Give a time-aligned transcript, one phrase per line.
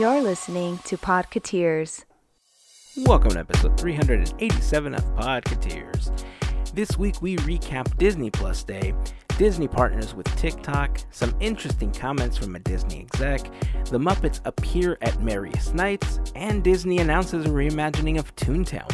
[0.00, 2.04] You're listening to Podcateers.
[2.96, 6.24] Welcome to episode 387 of Podcateers.
[6.74, 8.92] This week we recap Disney Plus Day,
[9.38, 13.42] Disney partners with TikTok, some interesting comments from a Disney exec,
[13.84, 18.90] the Muppets appear at Merriest Nights, and Disney announces a reimagining of Toontown.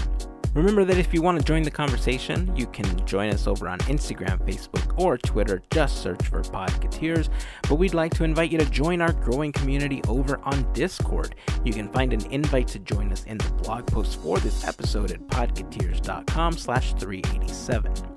[0.55, 3.79] Remember that if you want to join the conversation, you can join us over on
[3.81, 5.63] Instagram, Facebook, or Twitter.
[5.71, 7.29] Just search for Podcateers.
[7.69, 11.37] But we'd like to invite you to join our growing community over on Discord.
[11.65, 15.13] You can find an invite to join us in the blog post for this episode
[15.13, 18.10] at podcateers.com slash 387.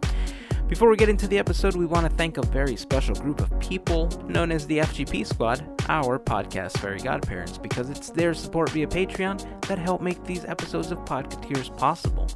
[0.73, 3.59] Before we get into the episode, we want to thank a very special group of
[3.59, 8.87] people known as the FGP Squad, our podcast fairy godparents, because it's their support via
[8.87, 12.27] Patreon that help make these episodes of Podcateers possible.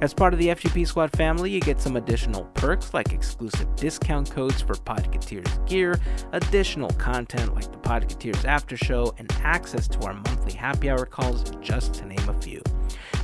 [0.00, 4.30] As part of the FGP Squad family, you get some additional perks like exclusive discount
[4.30, 5.98] codes for Podcateers gear,
[6.30, 11.50] additional content like the Podcateers After Show, and access to our monthly happy hour calls,
[11.60, 12.62] just to name a few.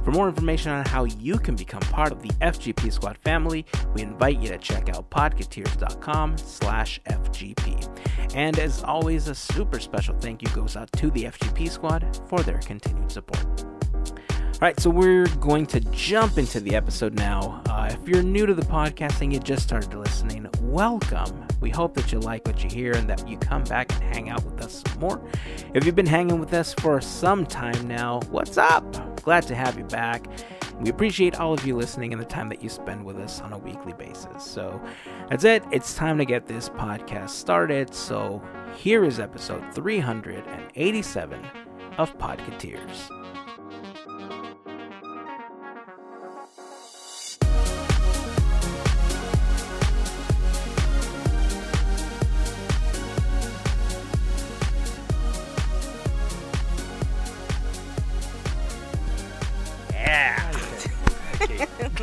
[0.07, 4.03] For more information on how you can become part of the FGP Squad family, we
[4.03, 8.33] invite you to check out podcateers.com slash FGP.
[8.37, 12.39] And as always, a super special thank you goes out to the FGP Squad for
[12.45, 13.65] their continued support.
[14.57, 17.61] All right, so we're going to jump into the episode now.
[17.69, 21.47] Uh, if you're new to the podcast and you just started listening, welcome.
[21.61, 24.31] We hope that you like what you hear and that you come back and hang
[24.31, 25.23] out with us more.
[25.75, 28.83] If you've been hanging with us for some time now, what's up?
[29.23, 30.27] Glad to have you back.
[30.81, 33.53] We appreciate all of you listening and the time that you spend with us on
[33.53, 34.43] a weekly basis.
[34.43, 34.81] So
[35.29, 35.65] that's it.
[35.71, 37.93] It's time to get this podcast started.
[37.93, 38.43] So
[38.75, 41.45] here is episode 387
[41.99, 43.26] of Podcateers.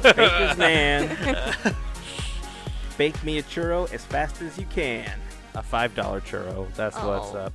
[0.04, 1.56] Baker's man.
[2.97, 5.12] Bake me a churro as fast as you can.
[5.56, 6.72] A five dollar churro.
[6.75, 7.38] That's what's Oh.
[7.38, 7.53] up.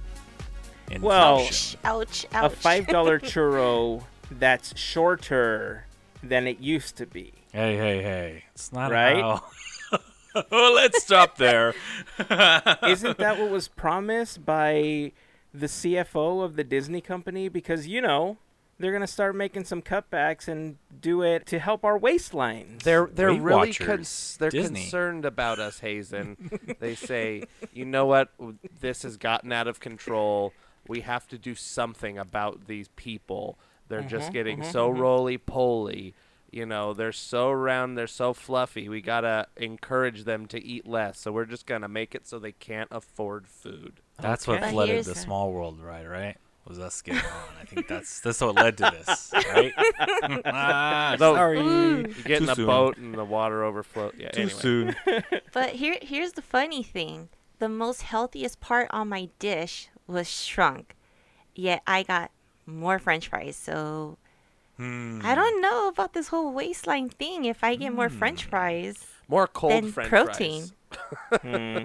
[1.00, 5.86] Well, Ouch, ouch, a five dollar churro that's shorter
[6.22, 7.32] than it used to be.
[7.52, 8.44] Hey, hey, hey!
[8.54, 9.16] It's not Right?
[9.22, 9.44] how.
[10.52, 11.74] oh, let's stop there.
[12.18, 15.12] Isn't that what was promised by
[15.54, 17.48] the CFO of the Disney company?
[17.48, 18.38] Because you know
[18.78, 22.82] they're gonna start making some cutbacks and do it to help our waistlines.
[22.82, 24.82] They're they're Weight really cons- they're Disney.
[24.82, 26.76] concerned about us, Hazen.
[26.80, 28.30] they say, you know what,
[28.80, 30.52] this has gotten out of control.
[30.86, 33.58] We have to do something about these people.
[33.88, 35.00] They're mm-hmm, just getting mm-hmm, so mm-hmm.
[35.00, 36.14] roly poly.
[36.50, 38.88] You know, they're so round, they're so fluffy.
[38.88, 41.18] We gotta encourage them to eat less.
[41.20, 44.00] So we're just gonna make it so they can't afford food.
[44.20, 44.60] That's Okay.
[44.60, 46.06] what flooded the the- small world, right?
[46.06, 46.36] Right?
[46.68, 47.48] Was us getting on?
[47.60, 49.72] I think that's that's what led to this, right?
[50.44, 51.34] ah, No.
[51.34, 51.60] sorry.
[51.60, 52.66] You get Too in a soon.
[52.66, 54.12] boat and the water overflows.
[54.18, 54.60] Yeah, Too anyway.
[54.60, 54.96] soon.
[55.52, 60.94] But here, here's the funny thing: the most healthiest part on my dish was shrunk,
[61.54, 62.30] yet I got
[62.66, 63.56] more French fries.
[63.56, 64.18] So
[64.76, 65.20] Hmm.
[65.24, 67.44] I don't know about this whole waistline thing.
[67.46, 70.62] If I get more French fries, More cold Then French protein.
[70.62, 71.40] fries.
[71.42, 71.78] Hmm.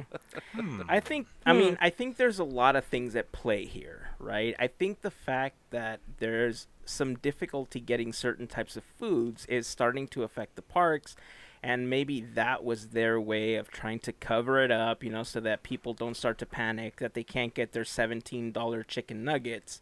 [0.54, 0.82] Hmm.
[0.88, 4.56] I think I mean I think there's a lot of things at play here, right?
[4.58, 10.08] I think the fact that there's some difficulty getting certain types of foods is starting
[10.10, 11.16] to affect the parks
[11.62, 15.40] and maybe that was their way of trying to cover it up, you know, so
[15.40, 19.80] that people don't start to panic that they can't get their $17 chicken nuggets.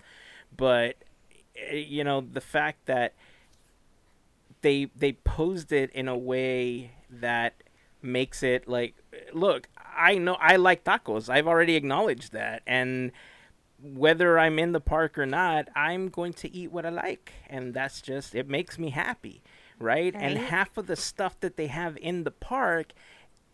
[0.55, 0.97] But
[1.55, 3.13] eh, you know, the fact that
[4.61, 7.55] they they posed it in a way that
[8.01, 8.95] makes it like
[9.33, 13.11] look i know i like tacos i've already acknowledged that and
[13.83, 17.73] whether i'm in the park or not i'm going to eat what i like and
[17.73, 19.41] that's just it makes me happy
[19.81, 22.93] right, and half of the stuff that they have in the park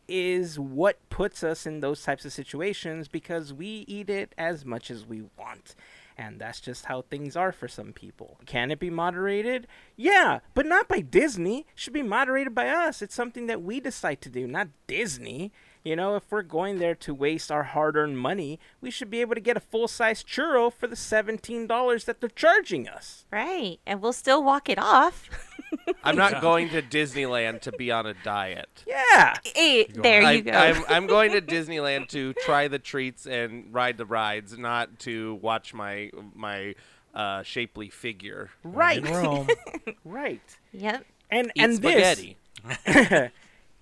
[0.08, 4.90] is what puts us in those types of situations because we eat it as much
[4.90, 5.76] as we want.
[6.18, 8.40] And that's just how things are for some people.
[8.46, 9.68] Can it be moderated?
[9.96, 11.60] Yeah, but not by Disney.
[11.60, 13.02] It should be moderated by us.
[13.02, 15.52] It's something that we decide to do, not Disney.
[15.88, 19.22] You know, if we're going there to waste our hard earned money, we should be
[19.22, 23.24] able to get a full size churro for the $17 that they're charging us.
[23.32, 23.80] right?
[23.88, 25.30] And we'll still walk it off.
[26.04, 28.84] I'm not going to Disneyland to be on a diet.
[28.86, 29.36] Yeah.
[29.56, 30.52] hey, there you I, go.
[30.52, 35.36] I'm, I'm going to Disneyland to try the treats and ride the rides, not to
[35.36, 36.76] watch my my
[37.16, 39.08] uh, shapely figure Right.
[39.08, 39.48] Rome.
[40.04, 40.42] Right.
[40.74, 41.06] yep.
[41.32, 42.38] And eat and this spaghetti.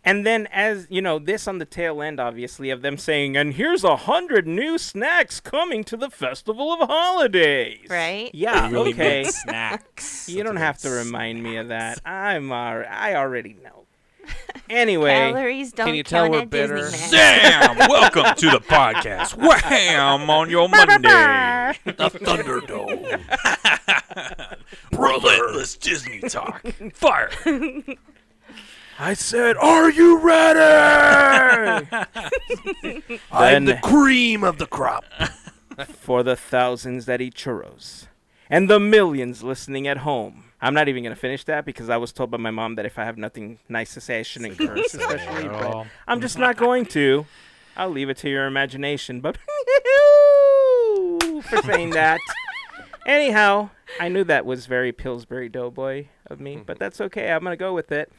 [0.06, 3.56] And then, as you know, this on the tail end, obviously, of them saying, "And
[3.56, 8.30] here's a hundred new snacks coming to the Festival of Holidays." Right?
[8.31, 8.69] Yeah.
[8.69, 9.24] Really okay.
[9.24, 10.30] snacks.
[10.36, 12.02] You don't have to what remind me of that.
[12.06, 13.86] I'm alre I already know.
[14.68, 16.78] Anyway, Calories don't you tell count we're at bitter?
[16.78, 17.12] Disneyland.
[17.78, 17.78] Damn!
[17.88, 19.36] Welcome to the podcast.
[19.36, 21.78] Wham on your Monday.
[21.84, 23.22] the Thunderdome.
[24.92, 26.66] Relentless Disney talk.
[26.94, 27.30] Fire.
[28.97, 30.59] I said, "Are you ready?"
[33.31, 35.03] I'm the cream of the crop.
[35.88, 38.07] for the thousands that eat churros
[38.50, 40.45] and the millions listening at home.
[40.62, 42.97] I'm not even gonna finish that because I was told by my mom that if
[42.97, 45.50] I have nothing nice to say, I shouldn't curse, especially.
[45.50, 45.88] But.
[46.07, 47.25] I'm just not going to.
[47.75, 49.19] I'll leave it to your imagination.
[49.19, 49.38] But
[51.44, 52.19] for saying that.
[53.06, 53.69] Anyhow,
[54.00, 57.31] I knew that was very Pillsbury Doughboy of me, but that's okay.
[57.31, 58.12] I'm gonna go with it.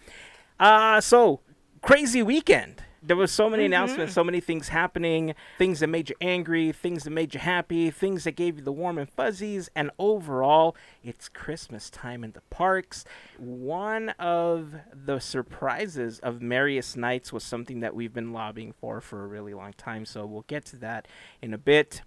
[0.58, 1.40] Uh so
[1.82, 2.82] crazy weekend.
[3.02, 7.04] There was so many announcements, so many things happening, things that made you angry, things
[7.04, 10.74] that made you happy, things that gave you the warm and fuzzies, and overall,
[11.04, 13.04] it's Christmas time in the parks.
[13.38, 19.22] One of the surprises of Merriest Nights was something that we've been lobbying for for
[19.22, 21.06] a really long time, so we'll get to that
[21.40, 22.02] in a bit.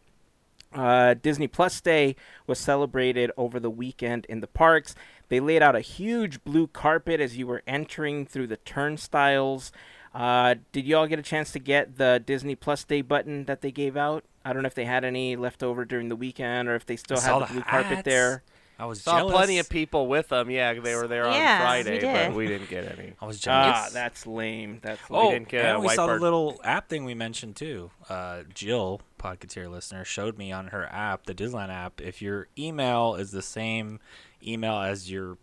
[0.74, 4.96] Uh, Disney Plus Day was celebrated over the weekend in the parks.
[5.30, 9.72] They laid out a huge blue carpet as you were entering through the turnstiles.
[10.14, 13.62] Uh, did you all get a chance to get the Disney Plus Day button that
[13.62, 14.24] they gave out?
[14.44, 16.96] I don't know if they had any left over during the weekend or if they
[16.96, 18.44] still I had the the blue carpet there.
[18.80, 19.36] I was Saw jealous.
[19.36, 20.50] plenty of people with them.
[20.50, 23.12] Yeah, they were there on Yeah, we Friday, but we didn't get any.
[23.22, 23.76] I was jealous.
[23.76, 24.80] Ah, that's lame.
[24.82, 25.22] That's lame.
[25.22, 27.92] Oh, didn't get a and we saw the little app thing we mentioned too.
[28.08, 33.16] Uh, Jill, Podcateer listener, showed me on her app, the Disneyland app, if your email
[33.16, 34.00] is the same
[34.46, 35.38] email as your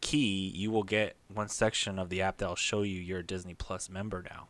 [0.00, 3.54] key, you will get one section of the app that'll show you you're a Disney
[3.54, 4.48] Plus member now.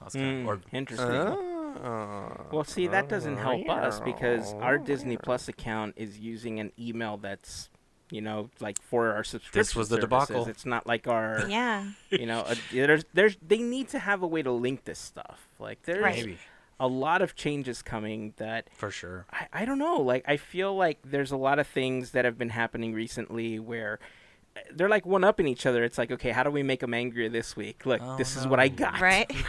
[0.00, 1.06] That's kind Mm, of, or interesting.
[1.10, 2.46] Oh.
[2.52, 7.16] Well, see, that doesn't help us because our Disney Plus account is using an email
[7.16, 7.68] that's,
[8.10, 9.58] you know, like for our subscription.
[9.60, 10.28] This was the services.
[10.28, 10.46] debacle.
[10.48, 11.84] It's not like our, Yeah.
[12.10, 15.48] you know, a, there's, there's, they need to have a way to link this stuff.
[15.58, 16.38] Like, there's Right.
[16.80, 19.26] A lot of changes coming that for sure.
[19.30, 20.00] I, I don't know.
[20.00, 23.98] Like, I feel like there's a lot of things that have been happening recently where
[24.72, 25.84] they're like one upping each other.
[25.84, 27.84] It's like, okay, how do we make them angrier this week?
[27.86, 29.00] Look, Oh, this is what I got.
[29.00, 29.30] Right?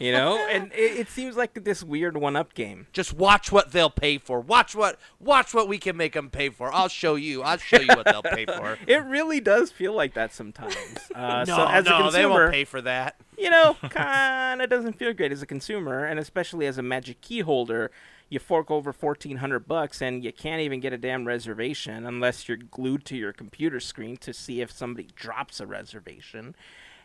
[0.00, 0.38] You know?
[0.50, 2.86] and it, it seems like this weird one up game.
[2.92, 4.40] Just watch what they'll pay for.
[4.40, 6.72] Watch what watch what we can make them pay for.
[6.72, 7.42] I'll show you.
[7.42, 8.78] I'll show you what they'll pay for.
[8.86, 10.74] It really does feel like that sometimes.
[11.14, 13.16] Uh, no, so as a no, consumer, they won't pay for that.
[13.36, 17.20] you know, kind of doesn't feel great as a consumer, and especially as a Magic
[17.20, 17.90] Key holder.
[18.30, 22.48] You fork over fourteen hundred bucks, and you can't even get a damn reservation unless
[22.48, 26.54] you're glued to your computer screen to see if somebody drops a reservation.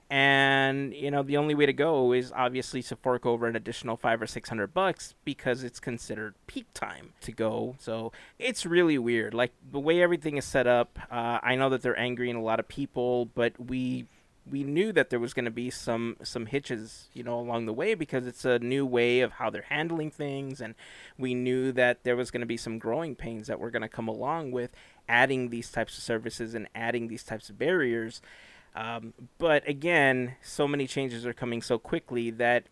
[0.08, 3.98] And you know, the only way to go is obviously to fork over an additional
[3.98, 7.76] five or six hundred bucks because it's considered peak time to go.
[7.80, 9.34] So it's really weird.
[9.34, 11.00] Like the way everything is set up.
[11.10, 14.06] Uh, I know that they're angry angering a lot of people, but we
[14.50, 17.74] we knew that there was going to be some some hitches, you know, along the
[17.74, 20.76] way because it's a new way of how they're handling things, and
[21.18, 23.90] we knew that there was going to be some growing pains that were going to
[23.90, 24.72] come along with
[25.10, 28.22] adding these types of services and adding these types of barriers.
[28.76, 32.66] Um, but again, so many changes are coming so quickly that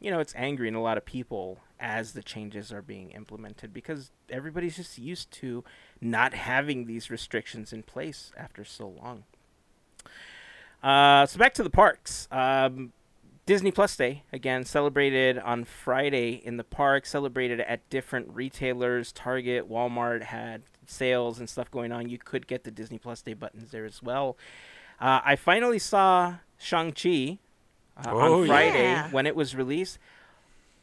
[0.00, 4.10] you know it's angering a lot of people as the changes are being implemented because
[4.28, 5.64] everybody's just used to
[6.00, 9.24] not having these restrictions in place after so long.
[10.82, 12.26] Uh, so back to the parks.
[12.30, 12.92] Um,
[13.46, 17.04] Disney Plus Day again celebrated on Friday in the park.
[17.06, 19.12] Celebrated at different retailers.
[19.12, 22.08] Target, Walmart had sales and stuff going on.
[22.08, 24.36] You could get the Disney Plus Day buttons there as well.
[25.00, 27.38] Uh, I finally saw Shang Chi
[27.96, 29.10] uh, Oh, on Friday yeah.
[29.10, 29.98] when it was released.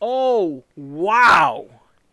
[0.01, 1.65] Oh wow!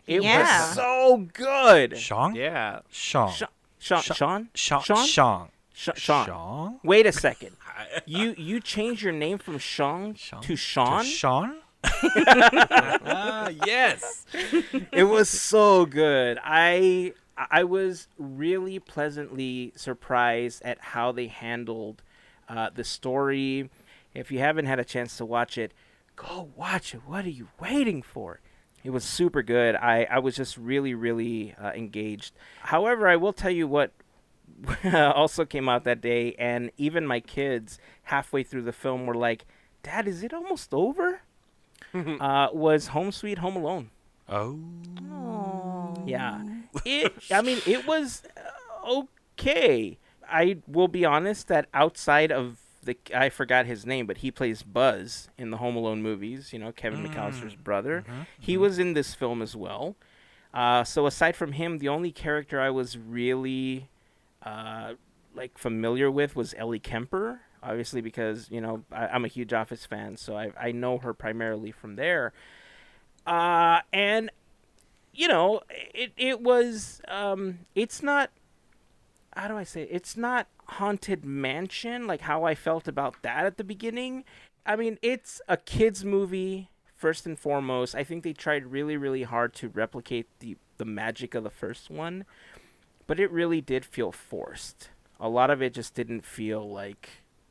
[0.06, 0.40] It Yeah.
[0.66, 1.98] was so good.
[1.98, 2.34] Sean?
[2.34, 2.80] Yeah.
[2.90, 3.30] Sean.
[3.32, 3.46] Sha-
[3.78, 4.48] Sha- Sha- Sean?
[4.54, 4.82] Sean.
[4.82, 5.06] Sean?
[5.06, 5.48] Sean.
[5.74, 6.26] Sh- Sean.
[6.26, 6.80] Sean.
[6.82, 7.56] Wait a second.
[8.06, 10.42] You you changed your name from Sean, Sean?
[10.42, 11.04] to Sean?
[11.04, 11.56] Sean?
[11.84, 14.26] ah, yes.
[14.92, 16.38] it was so good.
[16.42, 22.02] I I was really pleasantly surprised at how they handled
[22.48, 23.70] uh, the story.
[24.14, 25.72] If you haven't had a chance to watch it,
[26.16, 27.02] go watch it.
[27.06, 28.40] What are you waiting for?
[28.84, 29.74] It was super good.
[29.76, 32.34] I, I was just really, really uh, engaged.
[32.60, 33.92] However, I will tell you what
[34.94, 39.44] also came out that day, and even my kids halfway through the film were like,
[39.82, 41.20] Dad, is it almost over?
[41.94, 43.90] uh, was Home Sweet Home Alone.
[44.28, 45.94] Oh.
[46.06, 46.42] Yeah.
[46.84, 49.02] It I mean it was uh,
[49.38, 49.96] okay.
[50.28, 54.62] I will be honest that outside of the I forgot his name, but he plays
[54.64, 56.52] Buzz in the Home Alone movies.
[56.52, 57.14] You know, Kevin Mm.
[57.14, 58.04] McAllister's brother.
[58.08, 58.20] Mm-hmm.
[58.40, 59.94] He was in this film as well.
[60.52, 63.88] Uh, so aside from him, the only character I was really
[64.44, 64.94] uh,
[65.34, 67.40] like familiar with was Ellie Kemper.
[67.62, 71.14] Obviously, because you know I, I'm a huge Office fan, so I I know her
[71.14, 72.32] primarily from there.
[73.26, 74.30] Uh, and
[75.12, 78.30] you know, it it was um, it's not.
[79.36, 79.82] How do I say?
[79.82, 79.88] it?
[79.90, 84.24] It's not haunted mansion like how I felt about that at the beginning.
[84.66, 87.94] I mean, it's a kids movie first and foremost.
[87.94, 91.90] I think they tried really really hard to replicate the the magic of the first
[91.90, 92.24] one,
[93.06, 94.88] but it really did feel forced.
[95.20, 97.08] A lot of it just didn't feel like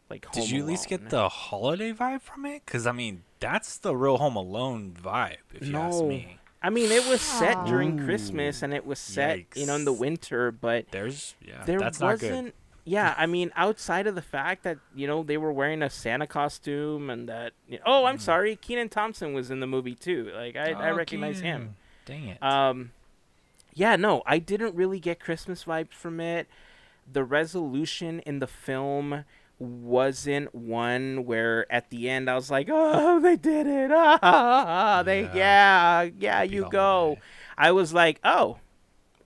[0.10, 0.30] like.
[0.32, 1.02] Did you at least Alone.
[1.02, 2.64] get the holiday vibe from it?
[2.66, 6.08] Because I mean, that's the real Home Alone vibe, if you ask No.
[6.08, 6.38] me.
[6.62, 8.06] I mean, it was set during Ooh.
[8.06, 12.00] Christmas and it was set, you know, in the winter, but There's yeah, there that's
[12.00, 12.32] not good.
[12.32, 12.56] wasn't.
[12.86, 16.28] Yeah, I mean, outside of the fact that you know they were wearing a Santa
[16.28, 17.54] costume and that.
[17.68, 20.32] You oh, I'm sorry, Kenan Thompson was in the movie too.
[20.36, 21.76] Like I, I Oh, recognize him.
[22.06, 22.44] Dang it.
[22.44, 22.92] Um,
[23.74, 26.48] yeah, no, I didn't really get Christmas vibes from it.
[27.12, 29.26] The resolution in the film
[29.60, 33.92] wasn't one where at the end I was like, "Oh, they did it!
[33.94, 37.18] Ah, they yeah, yeah, Happy you go."
[37.58, 38.58] I was like, "Oh,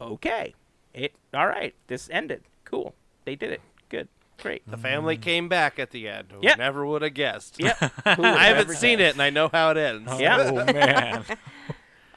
[0.01, 0.53] okay,
[0.93, 1.73] it all right.
[1.87, 2.43] This ended.
[2.65, 2.93] Cool.
[3.25, 3.61] They did it.
[3.89, 4.07] Good,
[4.41, 6.27] great." The family came back at the end.
[6.31, 6.57] Who Yep.
[6.57, 7.59] Never would have guessed.
[7.59, 7.77] Yep.
[8.05, 10.11] I haven't seen it, and I know how it ends.
[10.19, 10.51] Yeah.
[10.51, 11.25] Oh man.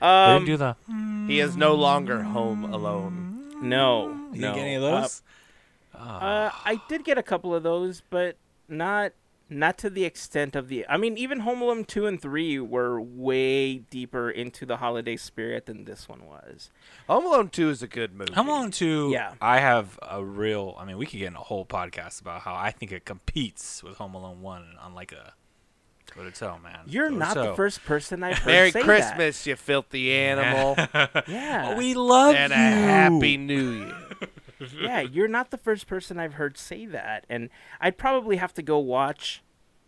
[0.00, 0.76] they Um, didn't do the.
[1.32, 3.52] He is no longer home alone.
[3.62, 4.54] no, You no.
[4.54, 5.22] didn't get any of Uh, those?
[5.94, 8.36] Uh, I did get a couple of those, but
[8.68, 9.12] not
[9.52, 10.86] not to the extent of the.
[10.88, 15.66] I mean, even Home Alone two and three were way deeper into the holiday spirit
[15.66, 16.70] than this one was.
[17.08, 18.32] Home Alone 2 is a good movie.
[18.34, 19.32] Home Alone 2, Yeah.
[19.40, 20.76] I have a real.
[20.78, 23.82] I mean, we could get in a whole podcast about how I think it competes
[23.82, 25.34] with Home Alone 1 on like a.
[26.14, 26.80] Go to toe, man.
[26.86, 30.74] You're not the first person I've heard Merry say Christmas, you filthy animal.
[30.74, 31.24] That.
[31.28, 32.56] Yeah, We love and a.
[32.56, 33.94] Happy New Year.
[34.80, 37.50] yeah, you're not the first person I've heard say that, and
[37.80, 39.42] I'd probably have to go watch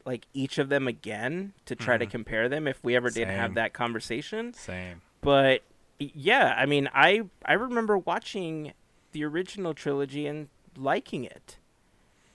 [0.05, 2.11] like each of them again to try to mm-hmm.
[2.11, 4.53] compare them if we ever did have that conversation.
[4.55, 5.03] Same.
[5.21, 5.63] but
[5.99, 8.73] yeah, I mean, I I remember watching
[9.13, 11.59] the original trilogy and liking it.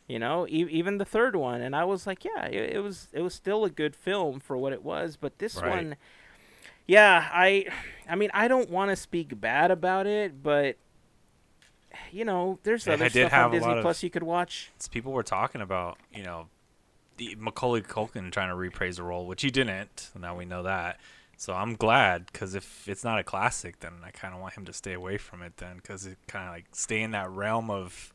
[0.07, 3.09] You know, e- even the third one, and I was like, yeah, it, it was
[3.11, 5.17] it was still a good film for what it was.
[5.17, 5.69] But this Right.
[5.69, 5.95] one,
[6.85, 7.65] yeah, I,
[8.09, 10.77] I mean, I don't want to speak bad about it, but
[12.11, 14.71] you know, there's other stuff on Disney lot of- Plus you could watch.
[14.75, 16.47] It's people were talking about, you know,
[17.17, 20.11] the Macaulay Culkin trying to reprise the role, which he didn't.
[20.17, 20.99] Now we know that.
[21.35, 24.65] So I'm glad because if it's not a classic, then I kind of want him
[24.65, 25.57] to stay away from it.
[25.57, 28.13] Then because it kind of like stay in that realm of,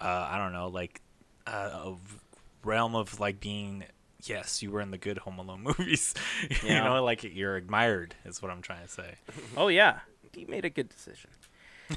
[0.00, 1.00] uh, I don't know, like,
[1.46, 2.20] uh, of
[2.64, 3.84] realm of like being.
[4.24, 6.14] Yes, you were in the good Home Alone movies.
[6.50, 6.84] you Yeah.
[6.84, 9.14] know, like you're admired is what I'm trying to say.
[9.56, 10.00] Oh yeah,
[10.32, 11.30] he made a good decision.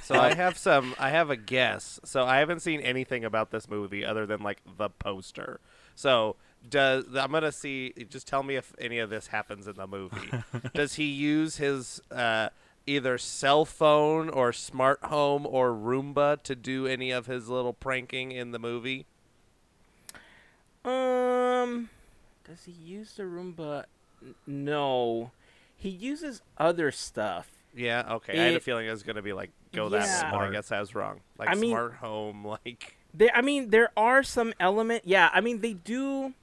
[0.03, 0.93] So I have some.
[0.99, 1.99] I have a guess.
[2.03, 5.59] So I haven't seen anything about this movie other than like the poster.
[5.95, 6.35] So
[6.69, 7.93] does I'm gonna see?
[8.09, 10.29] Just tell me if any of this happens in the movie.
[10.75, 12.49] does he use his uh,
[12.85, 18.31] either cell phone or smart home or Roomba to do any of his little pranking
[18.31, 19.07] in the movie?
[20.89, 21.89] Um,
[22.47, 23.85] does he use the Roomba?
[24.21, 25.31] N- No,
[25.75, 27.49] he uses other stuff.
[27.75, 28.03] Yeah.
[28.15, 28.33] Okay.
[28.39, 30.05] I had a feeling it was gonna be like go that Yeah.
[30.05, 30.51] way, but I Smart.
[30.53, 31.21] guess I was wrong.
[31.37, 32.95] Like I mean- smart home, like.
[33.13, 35.03] There, I mean, there are some element.
[35.05, 36.33] Yeah, I mean, they do.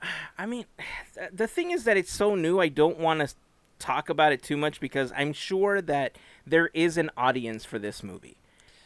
[0.38, 0.66] I mean,
[1.14, 2.60] th- the thing is that it's so new.
[2.60, 3.34] I don't want to
[3.80, 8.02] talk about it too much because I'm sure that there is an audience for this
[8.02, 8.36] movie,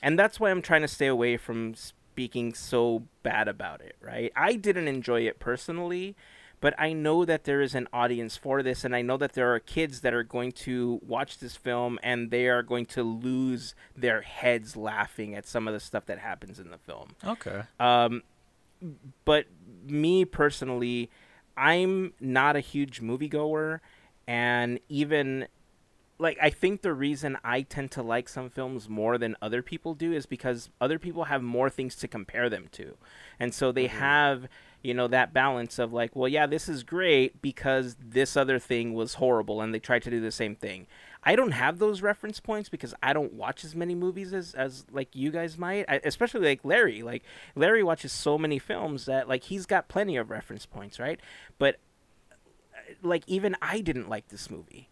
[0.03, 1.75] and that's why I'm trying to stay away from
[2.19, 3.95] speaking so bad about it.
[4.01, 4.33] Right?
[4.35, 6.17] I didn't enjoy it personally,
[6.61, 9.55] but I know that there is an audience for this, and I know that there
[9.55, 13.77] are kids that are going to watch this film and they are going to lose
[13.97, 17.11] their heads laughing at some of the stuff that happens in the film.
[17.25, 17.63] Okay.
[17.79, 18.25] Um,
[19.25, 19.47] but
[19.87, 21.11] me personally,
[21.57, 23.79] I'm not a huge moviegoer,
[24.27, 25.47] and even
[26.19, 29.95] like I think the reason I tend to like some films more than other people
[29.95, 32.97] do is because other people have more things to compare them to,
[33.39, 34.49] and so they have
[34.83, 38.95] you know that balance of like, well, yeah, this is great because this other thing
[38.95, 40.87] was horrible, and they tried to do the same thing.
[41.23, 44.87] I don't have those reference points because I don't watch as many movies as, as
[44.91, 47.03] like you guys might, I, especially like Larry.
[47.03, 47.25] Like
[47.57, 51.21] Larry watches so many films that like he's got plenty of reference points, right?
[51.59, 51.77] But
[52.31, 52.37] uh,
[53.03, 54.89] like even I didn't like this movie,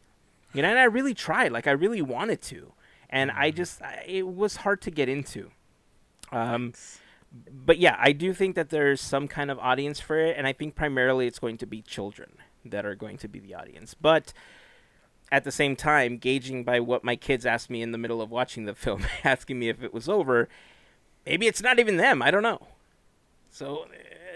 [0.57, 2.73] you know, and I really tried, like I really wanted to,
[3.11, 5.51] and I just I, it was hard to get into.
[6.33, 6.73] Um,
[7.51, 10.55] but yeah, I do think that there's some kind of audience for it, and I
[10.55, 13.95] think primarily it's going to be children that are going to be the audience.
[13.95, 14.33] But
[15.31, 18.31] at the same time, gauging by what my kids asked me in the middle of
[18.31, 20.49] watching the film, asking me if it was over,
[21.27, 22.23] maybe it's not even them.
[22.23, 22.69] I don't know.
[23.51, 23.87] So,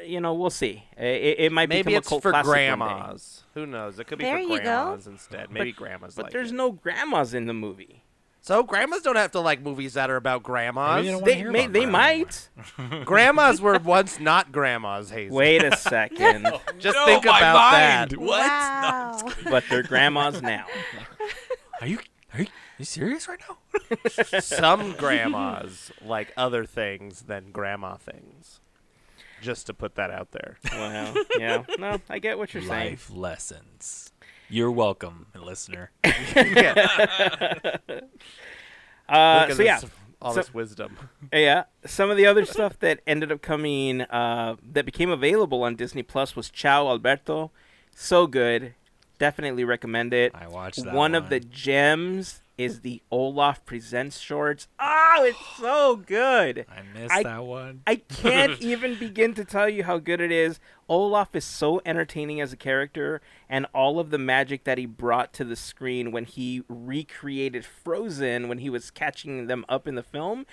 [0.06, 0.84] you know, we'll see.
[0.96, 2.66] It, it might Maybe become it's a cult for classic one day.
[2.68, 3.42] grandmas.
[3.54, 3.98] Who knows?
[3.98, 4.64] It could be There for you go.
[4.64, 5.50] grandmas instead.
[5.50, 6.14] Maybe grandmas.
[6.14, 6.54] But like there's it.
[6.54, 8.04] no grandmas in the movie.
[8.42, 11.04] So grandmas don't have to like movies that are about grandmas.
[11.04, 11.98] Maybe they They may, about they grandma.
[11.98, 12.48] might.
[13.04, 15.36] grandmas were once not grandmas, Hazel.
[15.36, 16.48] Wait a second.
[16.78, 18.10] Just No, think my about mind.
[18.12, 18.18] that.
[18.18, 18.40] What?
[18.40, 19.28] Wow.
[19.44, 20.64] but they're grandmas now.
[21.82, 21.98] Are you
[22.32, 24.40] are you, are you serious right now?
[24.40, 28.60] Some grandmas like other things than grandma things.
[29.40, 30.58] Just to put that out there.
[30.72, 31.14] Wow.
[31.38, 31.62] yeah.
[31.78, 32.90] No, I get what you're saying.
[32.92, 34.12] Life lessons.
[34.48, 35.90] You're welcome, listener.
[39.08, 39.90] Uh, Look at so yeah, this,
[40.22, 40.96] all So- this wisdom.
[41.32, 41.64] yeah.
[41.84, 46.04] Some of the other stuff that ended up coming uh, that became available on Disney
[46.04, 47.50] Plus was Ciao Alberto.
[47.94, 48.74] So good.
[49.18, 50.32] Definitely recommend it.
[50.34, 54.68] I watched that one of the gems is the Olaf Presents shorts.
[54.78, 56.66] Oh, it's so good.
[56.68, 57.82] I missed I- that one.
[57.86, 60.60] I can't even begin to tell you how good it is.
[60.88, 65.32] Olaf is so entertaining as a character, and all of the magic that he brought
[65.34, 70.02] to the screen when he recreated Frozen when he was catching them up in the
[70.02, 70.46] film.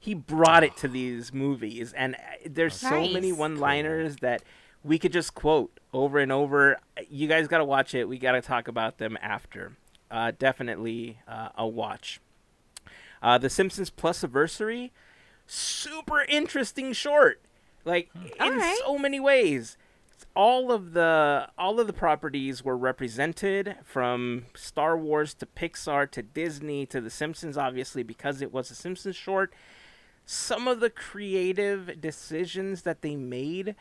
[0.00, 4.42] He brought it to these movies, and uh, there's so many one-liners that
[4.84, 6.78] we could just quote over and over.
[7.10, 8.08] You guys got to watch it.
[8.08, 9.72] We got to talk about them after.
[10.10, 12.20] Uh, definitely uh, a watch.
[13.22, 14.90] Uh, the Simpsons Plusaversary,
[15.46, 17.40] super interesting short.
[17.84, 18.78] Like in Alright.
[18.78, 19.76] so many ways.
[20.34, 26.22] All of the all of the properties were represented from Star Wars to Pixar to
[26.22, 29.52] Disney to The Simpsons, obviously because it was a Simpsons short.
[30.24, 33.74] Some of the creative decisions that they made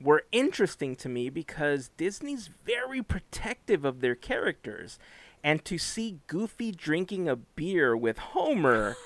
[0.00, 4.98] were interesting to me because Disney's very protective of their characters.
[5.44, 8.96] And to see Goofy drinking a beer with Homer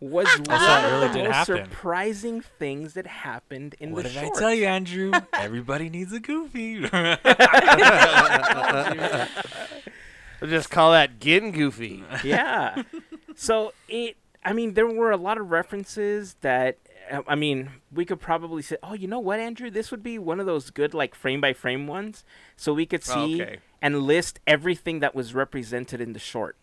[0.00, 1.64] was one that of really the most happen.
[1.70, 4.36] surprising things that happened in What the did short.
[4.36, 5.12] I tell you, Andrew?
[5.34, 6.88] Everybody needs a goofy.
[10.40, 12.02] We'll just call that getting goofy.
[12.24, 12.82] yeah.
[13.36, 16.78] So it, I mean, there were a lot of references that,
[17.10, 20.18] uh, I mean, we could probably say, oh, you know what, Andrew, this would be
[20.18, 22.24] one of those good like frame by frame ones,
[22.56, 23.58] so we could see Okay.
[23.82, 26.56] And list everything that was represented in the short.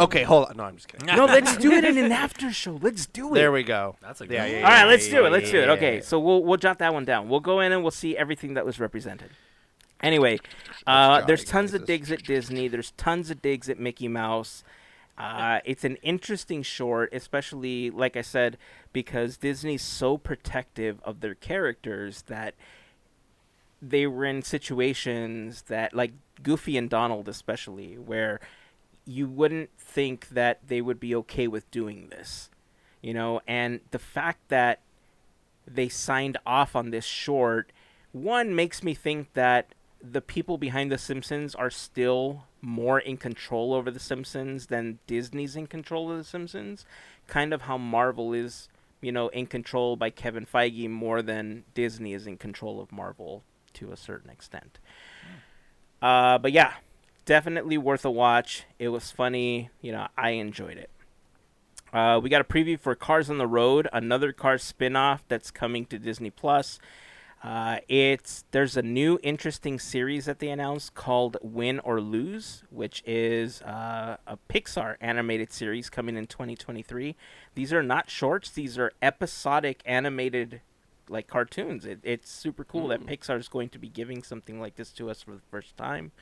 [0.00, 0.56] Okay, hold on.
[0.56, 1.06] No, I'm just kidding.
[1.06, 2.78] No, let's do it in an after show.
[2.82, 3.34] Let's do it.
[3.34, 3.96] There we go.
[4.00, 4.50] That's a good yeah, one.
[4.50, 5.30] yeah, All right, let's do it.
[5.30, 5.68] Let's do it.
[5.70, 7.28] Okay, so we'll we'll jot that one down.
[7.28, 9.30] We'll go in and we'll see everything that was represented.
[10.02, 10.38] Anyway,
[10.86, 12.68] uh, there's tons of digs at Disney.
[12.68, 14.64] There's tons of digs at Mickey Mouse.
[15.16, 18.56] Uh, it's an interesting short, especially like I said,
[18.92, 22.54] because Disney's so protective of their characters that
[23.82, 28.40] they were in situations that, like Goofy and Donald, especially, where
[29.04, 32.50] you wouldn't think that they would be okay with doing this,
[33.02, 33.40] you know.
[33.46, 34.80] And the fact that
[35.66, 37.72] they signed off on this short,
[38.12, 43.74] one makes me think that the people behind The Simpsons are still more in control
[43.74, 46.84] over The Simpsons than Disney's in control of The Simpsons.
[47.26, 48.68] Kind of how Marvel is,
[49.00, 53.42] you know, in control by Kevin Feige more than Disney is in control of Marvel
[53.74, 54.78] to a certain extent.
[56.00, 56.74] Uh, but yeah,
[57.24, 58.64] definitely worth a watch.
[58.78, 59.70] It was funny.
[59.80, 60.90] You know, I enjoyed it.
[61.92, 65.86] Uh, we got a preview for Cars on the Road, another Cars spin-off that's coming
[65.86, 66.78] to Disney Plus.
[67.42, 73.02] Uh, it's there's a new interesting series that they announced called Win or Lose, which
[73.06, 77.14] is uh, a Pixar animated series coming in 2023.
[77.54, 80.62] These are not shorts; these are episodic animated
[81.10, 81.84] like cartoons.
[81.84, 85.10] It, it's super cool that Pixar is going to be giving something like this to
[85.10, 86.12] us for the first time.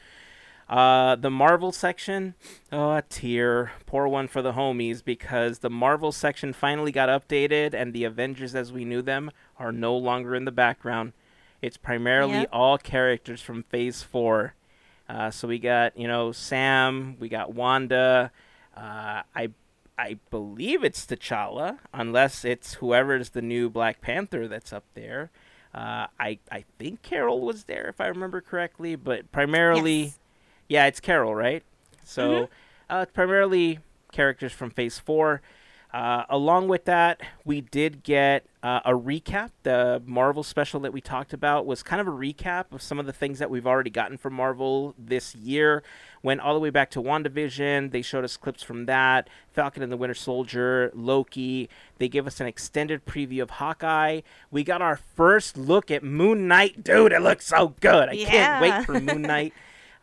[0.68, 2.34] Uh, the Marvel section,
[2.72, 3.72] oh, a tear.
[3.86, 8.54] Poor one for the homies because the Marvel section finally got updated and the Avengers
[8.54, 11.12] as we knew them are no longer in the background.
[11.62, 12.48] It's primarily Yep.
[12.52, 14.54] all characters from Phase 4.
[15.08, 18.32] Uh, so we got, you know, Sam, we got Wanda.
[18.76, 19.50] Uh, I
[19.98, 25.30] I believe it's T'Challa, unless it's whoever's the new Black Panther that's up there.
[25.74, 30.18] Uh, I I think Carol was there if I remember correctly, but primarily, Yes.
[30.68, 31.62] yeah, it's Carol, right?
[32.04, 32.48] So
[32.90, 33.80] uh, primarily
[34.12, 35.42] characters from Phase Four.
[35.92, 39.50] Uh, along with that, we did get uh, a recap.
[39.62, 43.06] The Marvel special that we talked about was kind of a recap of some of
[43.06, 45.82] the things that we've already gotten from Marvel this year.
[46.22, 47.92] Went all the way back to WandaVision.
[47.92, 49.30] They showed us clips from that.
[49.52, 51.70] Falcon and the Winter Soldier, Loki.
[51.98, 54.20] They gave us an extended preview of Hawkeye.
[54.50, 56.82] We got our first look at Moon Knight.
[56.84, 58.08] Dude, it looks so good.
[58.10, 58.28] I Yeah.
[58.28, 59.54] can't wait for Moon Knight.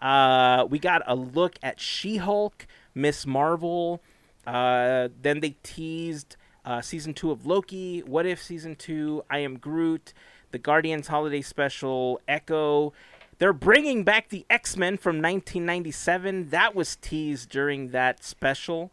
[0.02, 2.66] Uh, we got a look at She Hulk,
[2.96, 4.02] Miss Marvel.
[4.46, 8.02] Uh, then they teased uh, season two of Loki.
[8.02, 9.24] What if season two?
[9.30, 10.14] I am Groot.
[10.52, 12.22] The Guardians Holiday Special.
[12.28, 12.94] Echo.
[13.40, 16.50] They're bringing back the X Men from 1997.
[16.50, 18.92] That was teased during that special.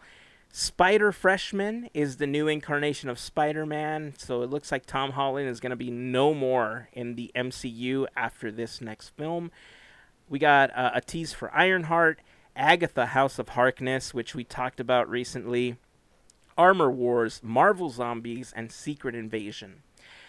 [0.52, 4.14] Spider Freshman is the new incarnation of Spider Man.
[4.18, 8.06] So it looks like Tom Holland is going to be no more in the MCU
[8.16, 9.52] after this next film.
[10.28, 12.20] We got uh, a tease for Ironheart,
[12.60, 15.78] Agatha House of Harkness, which we talked about recently,
[16.58, 19.82] Armor Wars, Marvel Zombies, and Secret Invasion.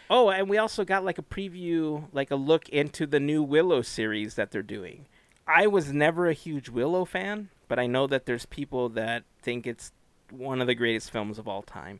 [0.09, 3.81] Oh, and we also got like a preview, like a look into the new Willow
[3.81, 5.07] series that they're doing.
[5.45, 9.67] I was never a huge Willow fan, but I know that there's people that think
[9.67, 9.91] it's
[10.29, 11.99] one of the greatest films of all time.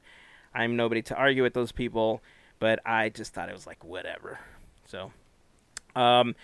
[0.56, 2.24] I'm nobody to argue with those people,
[2.58, 4.40] but I just thought it was like whatever.
[4.86, 5.12] So,
[5.94, 6.36] um,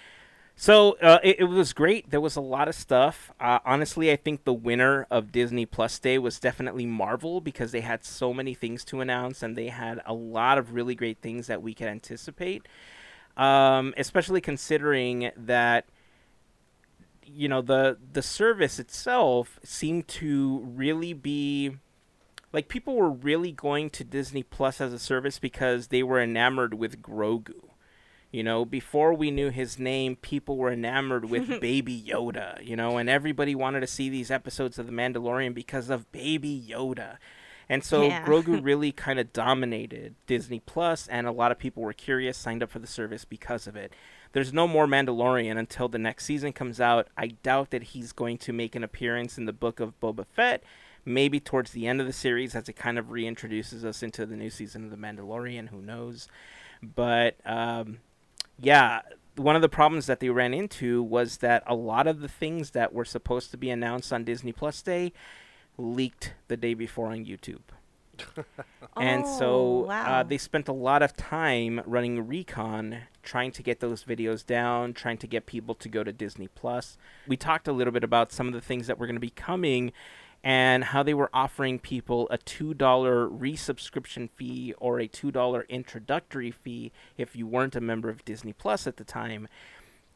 [0.60, 2.10] so uh, it, it was great.
[2.10, 3.32] There was a lot of stuff.
[3.40, 7.82] Uh, honestly, I think the winner of Disney Plus Day was definitely Marvel because they
[7.82, 11.46] had so many things to announce and they had a lot of really great things
[11.46, 12.68] that we could anticipate.
[13.38, 15.86] Um, especially considering that
[17.24, 21.78] you know the the service itself seemed to really be
[22.52, 26.74] like people were really going to Disney Plus as a service because they were enamored
[26.74, 27.67] with Grogu.
[28.38, 32.98] You know, before we knew his name, people were enamored with Baby Yoda, you know,
[32.98, 37.18] and everybody wanted to see these episodes of The Mandalorian because of Baby Yoda.
[37.68, 38.24] And so Yeah.
[38.24, 42.62] Grogu really kind of dominated Disney Plus, and a lot of people were curious, signed
[42.62, 43.92] up for the service because of it.
[44.34, 47.08] There's no more Mandalorian until the next season comes out.
[47.18, 50.62] I doubt that he's going to make an appearance in the book of Boba Fett.
[51.04, 54.36] Maybe towards the end of the series, as it kind of reintroduces us into the
[54.36, 55.70] new season of The Mandalorian.
[55.70, 56.28] Who knows?
[56.84, 57.98] But um,
[58.60, 59.02] yeah,
[59.36, 62.72] one of the problems that they ran into was that a lot of the things
[62.72, 65.14] that were supposed to be announced on Disney Plus Day
[65.78, 67.62] leaked the day before on YouTube.
[68.98, 73.80] and Oh, so uh, they spent a lot of time running recon trying to get
[73.80, 77.72] those videos down trying to get people to go to disney plus we talked a
[77.72, 79.92] little bit about some of the things that were going to be coming
[80.48, 86.94] and how they were offering people a $2 resubscription fee or a $2 introductory fee
[87.18, 89.50] if you weren't a member of disney plus at the time.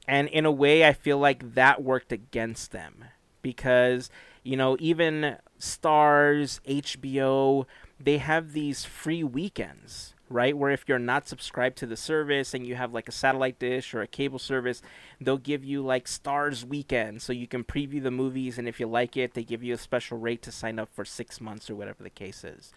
[0.07, 3.03] And in a way i feel like that worked against them
[3.41, 4.09] because
[4.41, 7.65] you know even Starz hbo
[7.99, 12.65] they have these free weekends right where if you're not subscribed to the service and
[12.65, 14.81] you have like a satellite dish or a cable service
[15.19, 18.87] they'll give you like Starz weekend so you can preview the movies and if you
[18.87, 21.75] like it they give you a special rate to sign up for six months or
[21.75, 22.73] whatever the case is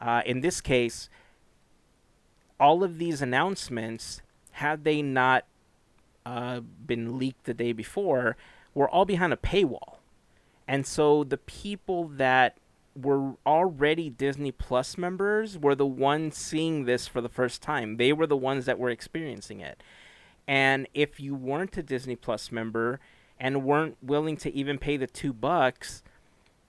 [0.00, 1.08] uh, in this case
[2.58, 5.44] all of these announcements had they not
[6.24, 8.36] uh, been leaked the day before
[8.74, 9.96] were all behind a paywall.
[10.66, 12.58] And so the people that
[12.96, 17.96] were already Disney Plus members were the ones seeing this for the first time.
[17.96, 19.82] They were the ones that were experiencing it.
[20.48, 23.00] And if you weren't a Disney Plus member
[23.38, 26.02] and weren't willing to even pay the two bucks,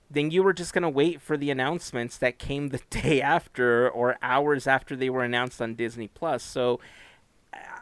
[0.10, 3.90] then you were just going to wait for the announcements that came the day after
[3.90, 6.44] or hours after they were announced on Disney Plus.
[6.44, 6.80] So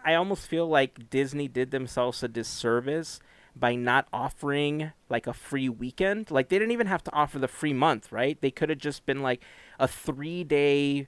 [0.04, 3.20] I almost feel like Disney did themselves a disservice
[3.56, 6.30] by not offering like a free weekend.
[6.30, 8.40] Like they didn't even have to offer the free month, right?
[8.40, 9.44] They could have just been like
[9.80, 11.08] a 3-day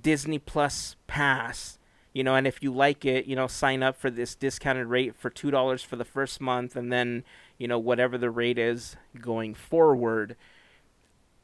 [0.00, 1.78] Disney Plus pass,
[2.12, 5.16] you know, and if you like it, you know, sign up for this discounted rate
[5.16, 7.24] for $2 for the first month and then,
[7.58, 10.36] you know, whatever the rate is going forward.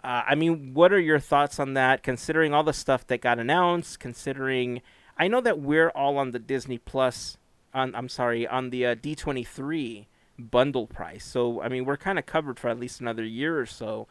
[0.05, 2.03] Uh, I mean, what are your thoughts on that?
[2.03, 4.83] Considering all the stuff that got announced, considering
[5.17, 7.39] I know that we're all on the Disney Plus,
[7.73, 10.07] on I'm sorry, on the uh, D23
[10.39, 11.25] bundle price.
[11.25, 14.07] So I mean, we're kind of covered for at least another year or so.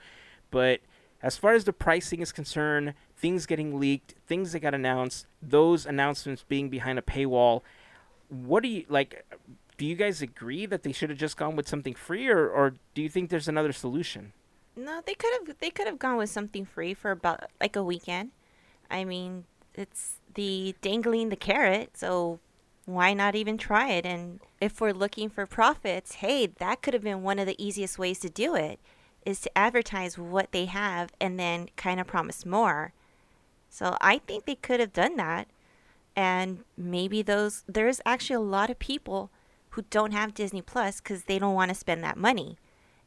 [0.50, 0.82] But
[1.24, 5.86] as far as the pricing is concerned, things getting leaked, things that got announced, those
[5.86, 7.62] announcements being behind a paywall,
[8.30, 9.26] what do you like?
[9.78, 12.76] Do you guys agree that they should have just gone with something free, or, or
[12.94, 14.34] do you think there's another solution?
[14.76, 17.84] No, they could have they could have gone with something free for about like a
[17.84, 18.32] weekend.
[18.90, 22.40] I mean, it's the dangling the carrot, so
[22.86, 24.06] why not even try it?
[24.06, 28.00] And if we're looking for profits, hey, that could have been one of the easiest
[28.00, 28.80] ways to do it.
[29.26, 32.94] is to advertise what they have and then kind of promise more.
[33.70, 35.48] So I think they could have done that.
[36.16, 39.32] And maybe those, there's actually a lot of people
[39.70, 42.58] who don't have Disney Plus because they don't want to spend that money.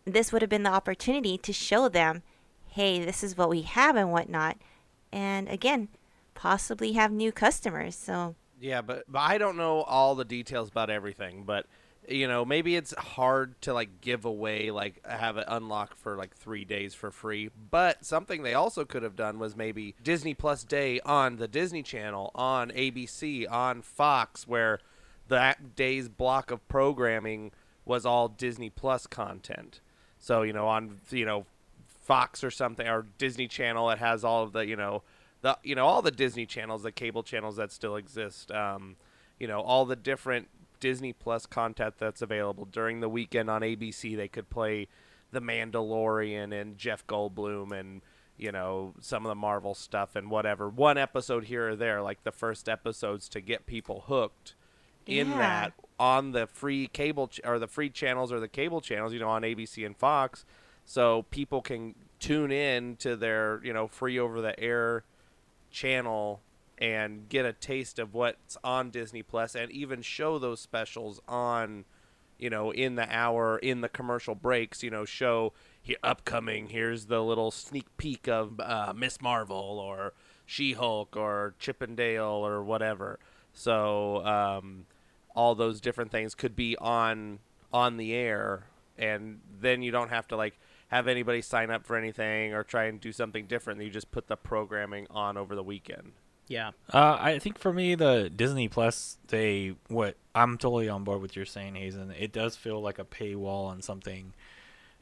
[0.06, 2.22] This would have been the opportunity to show them,
[2.68, 4.56] hey, this is what we have and whatnot.
[5.12, 5.88] And again,
[6.34, 7.94] possibly have new customers.
[7.94, 8.34] So
[8.64, 11.66] Yeah, but, but I don't know all the details about everything, but
[12.08, 16.34] you know, maybe it's hard to like give away like have it unlocked for like
[16.34, 20.64] 3 days for free, but something they also could have done was maybe Disney Plus
[20.64, 24.80] Day on the Disney Channel, on ABC, on Fox where
[25.28, 27.52] that day's block of programming
[27.84, 29.82] was all Disney Plus content.
[30.18, 31.44] So, you know, on you know
[32.00, 35.02] Fox or something or Disney Channel it has all of the, you know,
[35.44, 38.50] the you know all the Disney channels, the cable channels that still exist.
[38.50, 38.96] Um,
[39.38, 40.48] you know, all the different
[40.80, 44.16] Disney Plus content that's available during the weekend on ABC.
[44.16, 44.88] They could play
[45.32, 48.00] The Mandalorian and Jeff Goldblum and
[48.38, 50.68] you know some of the Marvel stuff and whatever.
[50.68, 54.54] One episode here or there, like the first episodes, to get people hooked
[55.06, 55.38] in Yeah.
[55.38, 59.18] that on the free cable ch- or the free channels or the cable channels, you
[59.20, 60.44] know, on ABC and Fox,
[60.86, 65.04] so people can tune in to their you know free over the air
[65.74, 66.40] channel
[66.78, 71.84] and get a taste of what's on Disney Plus and even show those specials on
[72.38, 75.52] you know in the hour in the commercial breaks you know show
[76.02, 80.14] upcoming here's the little sneak peek of uh, Miss Marvel or
[80.46, 83.18] She-Hulk or Chip 'n Dale or whatever.
[83.52, 84.86] So um,
[85.34, 87.40] all those different things could be on
[87.72, 91.96] on the air and then you don't have to like have anybody sign up for
[91.96, 95.62] anything or try and do something different you just put the programming on over the
[95.62, 96.12] weekend
[96.48, 96.72] Yeah.
[96.92, 101.36] Uh, I think for me, the Disney Plus, they what I'm totally on board with
[101.36, 102.12] your saying, Hazen.
[102.18, 104.34] It does feel like a paywall on something.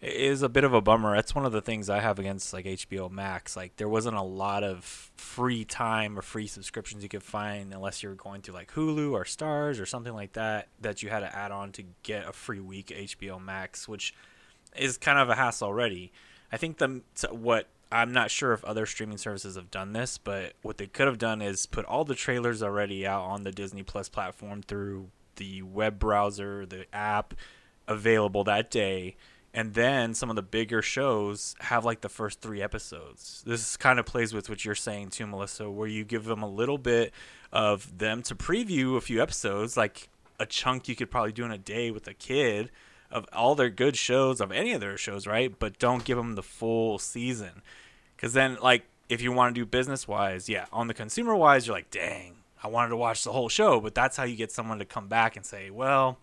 [0.01, 1.15] It is a bit of a bummer.
[1.15, 3.57] That's one of the things I have against like HBO Max.
[3.57, 4.85] Like there wasn't a lot of
[5.17, 9.13] free time or free subscriptions you could find unless you were going through like Hulu
[9.13, 12.33] or Starz or something like that that you had to add on to get a
[12.33, 14.13] free week HBO Max, which
[14.77, 16.13] is kind of a hassle already.
[16.51, 20.55] I think the what I'm not sure if other streaming services have done this, but
[20.63, 23.83] what they could have done is put all the trailers already out on the Disney
[23.83, 27.35] Plus platform through the web browser, the app
[27.87, 29.17] available that day,
[29.53, 33.43] and then some of the bigger shows have like the first three episodes.
[33.47, 36.49] This kind of plays with what you're saying too, Melissa, where you give them a
[36.49, 37.13] little bit
[37.53, 40.09] of them to preview a few episodes, like
[40.41, 42.71] a chunk you could probably do in a day with a kid
[43.13, 45.57] of all their good shows of any of their shows, right?
[45.57, 47.63] But don't give them the full season.
[48.17, 51.67] Because then, like, if you want to do business wise, yeah, on the consumer wise,
[51.67, 53.81] you're like, dang, I wanted to watch the whole show.
[53.81, 56.19] But that's how you get someone to come back and say, well,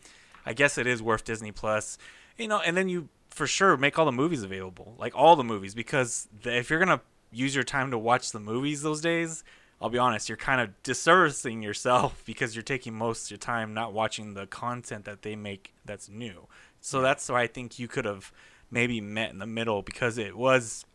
[0.45, 1.97] I guess it is worth Disney Plus,
[2.37, 2.59] you know.
[2.59, 6.27] And then you for sure make all the movies available, like all the movies, because
[6.41, 9.43] the, if you're gonna use your time to watch the movies those days,
[9.81, 13.73] I'll be honest, you're kind of disservicing yourself because you're taking most of your time
[13.73, 16.47] not watching the content that they make that's new.
[16.81, 18.31] So that's why I think you could have
[18.71, 20.85] maybe met in the middle because it was,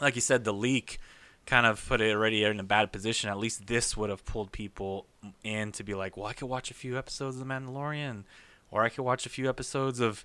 [0.00, 0.98] like you said, the leak
[1.46, 3.30] kind of put it already in a bad position.
[3.30, 5.06] At least this would have pulled people
[5.42, 8.24] in to be like, well, I could watch a few episodes of The Mandalorian,
[8.70, 10.24] or I could watch a few episodes of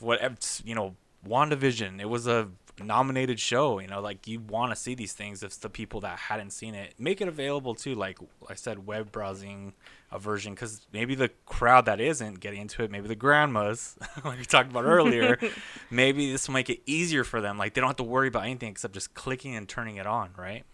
[0.00, 0.20] what
[0.64, 0.96] you know,
[1.26, 2.00] WandaVision.
[2.00, 2.48] It was a
[2.82, 3.78] nominated show.
[3.78, 5.42] You know, like you want to see these things.
[5.42, 7.94] If the people that hadn't seen it, make it available too.
[7.94, 9.74] Like I said, web browsing
[10.14, 14.38] a version because maybe the crowd that isn't getting into it, maybe the grandmas, like
[14.38, 15.38] we talked about earlier,
[15.90, 17.58] maybe this will make it easier for them.
[17.58, 20.30] Like they don't have to worry about anything except just clicking and turning it on,
[20.38, 20.64] right?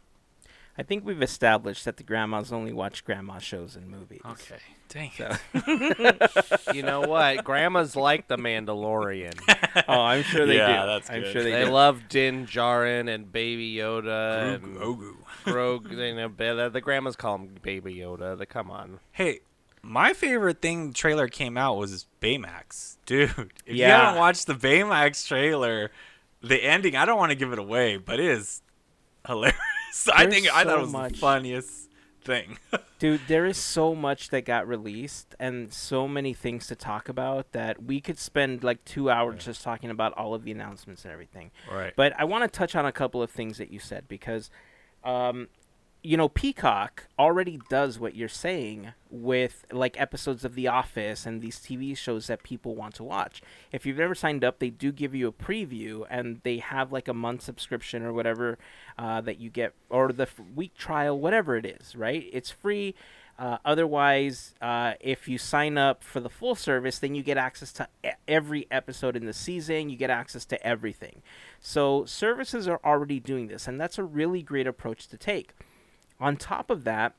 [0.81, 4.23] I think we've established that the grandmas only watch grandma shows and movies.
[4.25, 4.57] Okay.
[4.88, 5.11] Dang.
[5.14, 7.45] So, you know what?
[7.45, 9.38] Grandmas like the Mandalorian.
[9.88, 10.87] oh, I'm sure they Yeah, do.
[10.87, 11.33] that's I'm good.
[11.35, 11.71] sure they, They do.
[11.71, 15.16] love Din Djarin and Baby Yoda and Grogu.
[15.45, 15.90] Grogu.
[15.93, 18.38] You know, the, the grandmas call him Baby Yoda.
[18.38, 19.01] The, come on.
[19.12, 19.40] Hey,
[19.83, 22.97] my favorite thing trailer came out was Baymax.
[23.05, 25.90] Dude, if you haven't watched the Baymax trailer,
[26.43, 28.62] the ending, I don't want to give it away, but it is
[29.27, 29.59] hilarious.
[30.14, 31.12] I There's think I thought it was much.
[31.12, 31.90] the funniest
[32.22, 32.59] thing.
[32.98, 37.53] Dude, there is so much that got released and so many things to talk about
[37.53, 41.12] that we could spend like two hours just talking about all of the announcements and
[41.12, 41.50] everything.
[41.70, 41.92] right.
[41.96, 44.50] But I want to touch on a couple of things that you said because,
[45.03, 45.48] um,
[46.03, 51.43] you know, Peacock already does what you're saying with like episodes of The Office and
[51.43, 53.43] these TV shows that people want to watch.
[53.71, 57.09] If you've ever signed up, they do give you a preview and they have like
[57.09, 58.59] a month subscription or whatever
[58.99, 62.29] uh, that you get, or the week trial, whatever it is, right?
[62.33, 62.95] It's free.
[63.39, 67.73] Uh, otherwise, uh, if you sign up for the full service, then you get access
[67.73, 69.89] to e- every episode in the season.
[69.89, 71.23] You get access to everything.
[71.59, 75.53] So services are already doing this, and that's a really great approach to take.
[76.20, 77.14] On top of that,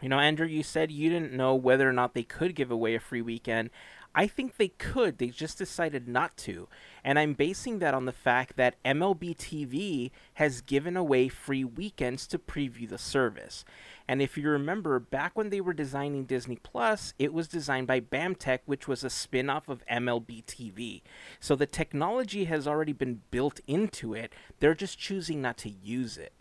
[0.00, 2.94] you know, Andrew, you said you didn't know whether or not they could give away
[2.94, 3.70] a free weekend.
[4.14, 5.18] I think they could.
[5.18, 6.68] They just decided not to.
[7.02, 12.26] And I'm basing that on the fact that MLB TV has given away free weekends
[12.28, 13.64] to preview the service.
[14.06, 18.00] And if you remember, back when they were designing Disney Plus, it was designed by
[18.00, 21.00] BAMTech, which was a spin off of MLB TV.
[21.40, 24.32] So the technology has already been built into it.
[24.60, 26.32] They're just choosing not to use it.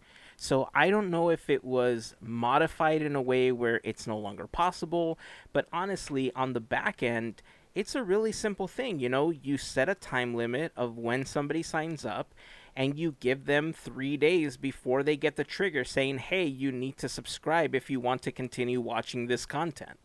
[0.43, 4.47] So I don't know if it was modified in a way where it's no longer
[4.47, 5.19] possible,
[5.53, 7.43] but honestly, on the back end,
[7.75, 8.99] it's a really simple thing.
[8.99, 12.33] You know, you set a time limit of when somebody signs up
[12.75, 16.97] and you give them three days before they get the trigger saying, hey, you need
[16.97, 19.99] to subscribe if you want to continue watching this content.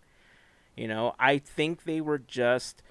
[0.76, 2.82] You know, I think they were just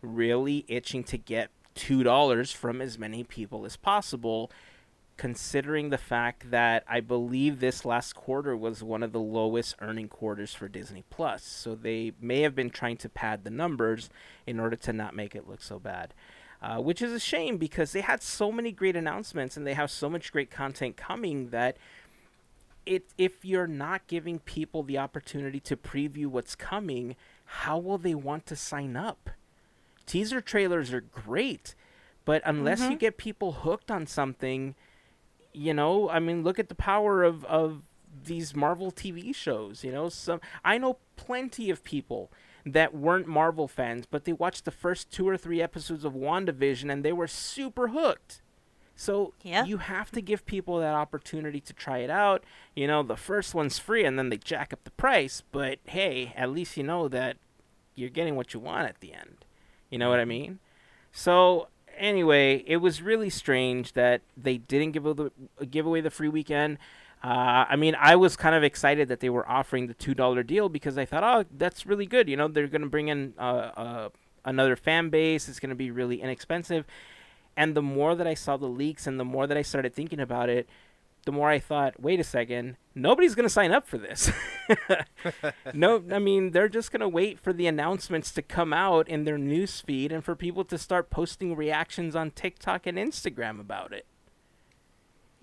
[0.00, 4.50] really itching to get $2 from as many people as possible
[5.16, 10.08] considering the fact that I believe this last quarter was one of the lowest earning
[10.08, 11.44] quarters for Disney Plus.
[11.44, 14.10] So they may have been trying to pad the numbers
[14.46, 16.14] in order to not make it look so bad.
[16.62, 19.90] Uh, which is a shame because they had so many great announcements and they have
[19.90, 21.76] so much great content coming that
[22.86, 28.14] it if you're not giving people the opportunity to preview what's coming, how will they
[28.14, 29.30] want to sign up?
[30.06, 31.74] Teaser trailers are great,
[32.24, 34.74] but unless you get people hooked on something,
[35.54, 37.82] you know, I mean, look at the power of of
[38.24, 39.84] these Marvel TV shows.
[39.84, 42.30] You know, some I know plenty of people
[42.66, 46.90] that weren't Marvel fans, but they watched the first two or three episodes of WandaVision
[46.90, 48.40] and they were super hooked.
[48.96, 49.64] So Yeah.
[49.64, 52.44] you have to give people that opportunity to try it out.
[52.74, 56.32] You know, the first one's free and then they jack up the price, but hey,
[56.36, 57.36] at least you know that
[57.94, 59.44] you're getting what you want at the end.
[59.90, 60.28] You know what I mm-hmm.
[60.30, 60.58] mean?
[61.12, 65.30] So anyway, it was really strange that they didn't give the,
[65.70, 66.78] give away the free weekend.
[67.22, 70.42] Uh, I mean, I was kind of excited that they were offering the two dollar
[70.42, 72.28] deal because I thought, oh, that's really good.
[72.28, 74.08] You know, they're going to bring in uh, uh,
[74.44, 75.48] another fan base.
[75.48, 76.84] It's going to be really inexpensive.
[77.56, 80.20] And the more that I saw the leaks and the more that I started thinking
[80.20, 80.68] about it,
[81.24, 84.30] the more I thought, wait a second, nobody's going to sign up for this.
[85.74, 89.24] no, I mean, they're just going to wait for the announcements to come out in
[89.24, 93.92] their news feed and for people to start posting reactions on TikTok and Instagram about
[93.92, 94.06] it.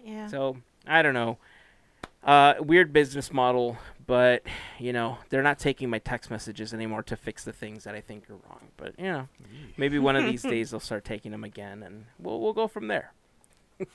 [0.04, 0.28] Yeah.
[0.28, 1.38] So, I don't know.
[2.24, 4.44] Uh, weird business model, but,
[4.78, 8.02] you know, they're not taking my text messages anymore to fix the things that I
[8.02, 8.68] think are wrong.
[8.78, 9.28] But, you know,
[9.78, 12.88] maybe one of these days they'll start taking them again and we'll, we'll go from
[12.88, 13.14] there.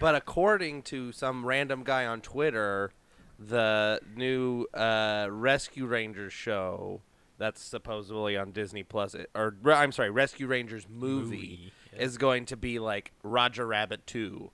[0.00, 2.92] But according to some random guy on Twitter,
[3.38, 7.02] the new uh, Rescue Rangers show
[7.38, 12.02] that's supposedly on Disney Plus, or I'm sorry, Rescue Rangers movie, Movie, yeah.
[12.02, 14.50] is going to be like Roger Rabbit 2.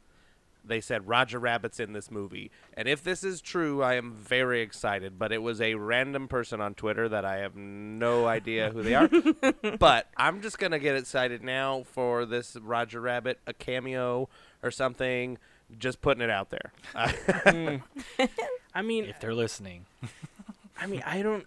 [0.67, 2.51] They said Roger Rabbit's in this movie.
[2.75, 5.19] And if this is true, I am very excited.
[5.19, 8.95] But it was a random person on Twitter that I have no idea who they
[8.95, 9.11] are.
[9.79, 14.29] but I'm just going to get excited now for this Roger Rabbit, a cameo
[14.63, 15.39] or something.
[15.79, 16.73] Just putting it out there.
[16.95, 17.77] Hmm.
[18.75, 19.87] I mean, If they're listening,
[20.81, 21.47] I mean, I don't,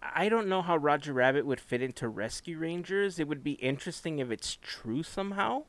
[0.00, 3.18] I don't know how Roger Rabbit would fit into Rescue Rangers.
[3.18, 5.64] It would be interesting if it's true somehow.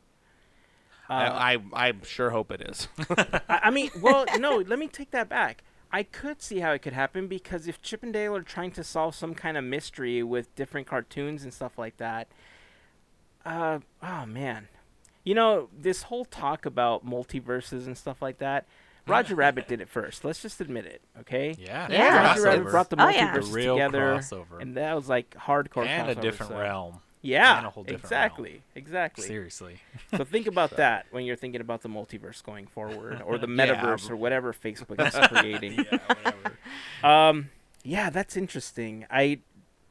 [1.09, 2.87] Uh, I, I I sure hope it is.
[3.09, 5.63] I, I mean, well, no, let me take that back.
[5.91, 8.83] I could see how it could happen because if Chip and Dale are trying to
[8.83, 12.27] solve some kind of mystery with different cartoons and stuff like that,
[13.45, 14.67] uh, oh man,
[15.23, 18.65] you know this whole talk about multiverses and stuff like that.
[19.07, 20.23] Roger Rabbit did it first.
[20.23, 21.55] Let's just admit it, okay?
[21.57, 22.27] yeah, Yeah.
[22.27, 23.33] Roger Rabbit brought the Oh, yeah.
[23.33, 24.61] multiverses The real together, crossover.
[24.61, 26.99] and that was like hardcore and a different so- realm.
[27.21, 28.61] Yeah, a whole different exactly, realm.
[28.75, 29.27] exactly.
[29.27, 29.79] Seriously.
[30.15, 33.65] So think about that when you're thinking about the multiverse going forward, or the Yeah.
[33.75, 35.85] metaverse, or whatever Facebook is creating.
[37.03, 37.49] Um,
[37.83, 39.05] yeah, that's interesting.
[39.09, 39.39] I,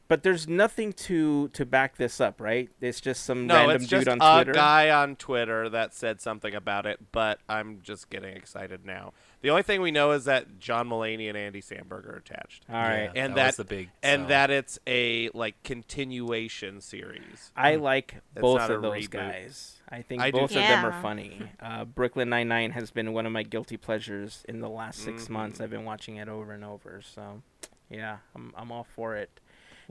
[0.09, 2.69] but there's nothing to to back this up, right?
[2.81, 4.51] It's just some no, random it's just dude on a Twitter.
[4.53, 6.99] guy on Twitter that said something about it.
[7.13, 9.13] But I'm just getting excited now.
[9.41, 12.65] The only thing we know is that John Mulaney and Andy Samberg are attached.
[12.69, 13.23] All right, Yeah.
[13.23, 14.27] and that that, the big and sell.
[14.27, 17.51] that it's a like continuation series.
[17.55, 19.11] I like It's both of those reboot.
[19.11, 19.75] guys.
[19.89, 20.59] I think I both too.
[20.59, 21.41] of them are funny.
[21.61, 25.25] Uh, Brooklyn Nine Nine has been one of my guilty pleasures in the last 6
[25.25, 25.29] Mhm.
[25.29, 25.61] months.
[25.61, 27.01] I've been watching it over and over.
[27.03, 27.41] So,
[27.89, 29.39] yeah, I'm I'm all for it.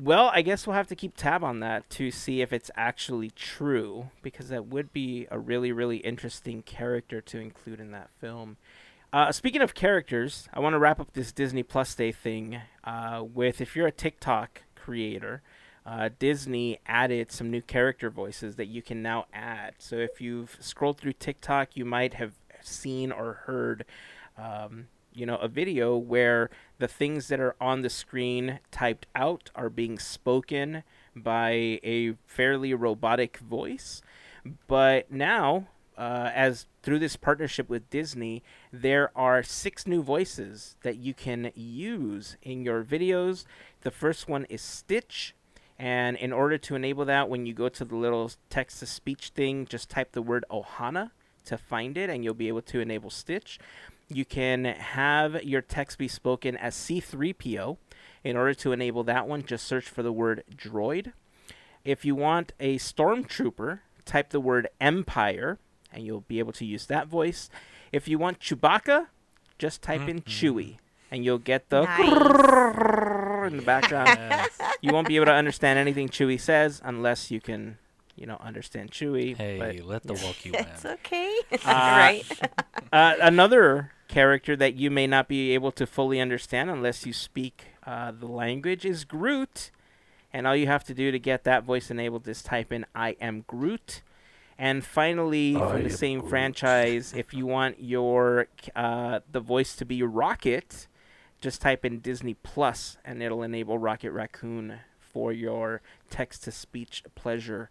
[0.01, 3.31] Well, I guess we'll have to keep tab on that to see if it's actually
[3.31, 8.59] true, because that would be a really really interesting character to include in that film.
[9.13, 13.25] Uh, speaking of characters, I want to wrap up this Disney Plus Day thing uh,
[13.25, 15.43] with if you're a TikTok creator,
[15.85, 19.75] uh, Disney added some new character voices that you can now add.
[19.79, 23.85] So if you've scrolled through TikTok, you might have seen or heard,
[24.37, 24.87] um,
[25.19, 26.49] you know, a video where
[26.79, 30.85] the things that are on the screen typed out are being spoken
[31.17, 34.01] by a fairly robotic voice.
[34.69, 35.67] But now,
[35.97, 41.51] uh, as through this partnership with Disney, there are six new voices that you can
[41.57, 43.45] use in your videos.
[43.81, 45.35] The first one is Stitch.
[45.81, 49.31] And in order to enable that, when you go to the little text to speech
[49.35, 51.11] thing, just type the word Ohana
[51.45, 53.59] to find it, and you'll be able to enable Stitch.
[54.09, 57.77] You can have your text be spoken as C3PO.
[58.25, 61.13] In order to enable that one, just search for the word droid.
[61.85, 65.59] If you want a stormtrooper, type the word Empire,
[65.93, 67.49] and you'll be able to use that voice.
[67.93, 69.07] If you want Chewbacca,
[69.59, 70.79] just type in Chewie,
[71.11, 73.51] and you'll get the Nice.
[73.53, 74.19] in the background.
[74.83, 77.79] you won't be able to understand anything Chewie says unless you can,
[78.17, 79.37] you know, understand Chewie.
[79.37, 80.67] Hey, but- let the Wookiee win.
[80.75, 81.35] It's okay.
[81.53, 82.25] Uh, right.
[82.93, 87.67] uh, another character that you may not be able to fully understand unless you speak
[87.87, 89.71] uh, the language is Groot.
[90.33, 93.17] And all you have to do to get that voice enabled is type in I
[93.21, 94.03] am Groot.
[94.59, 100.03] And finally, from the same franchise, if you want your uh, the voice to be
[100.03, 100.89] Rocket,
[101.41, 105.81] just type in Disney Plus, and it'll enable Rocket Raccoon for your
[106.11, 107.71] text to speech pleasure.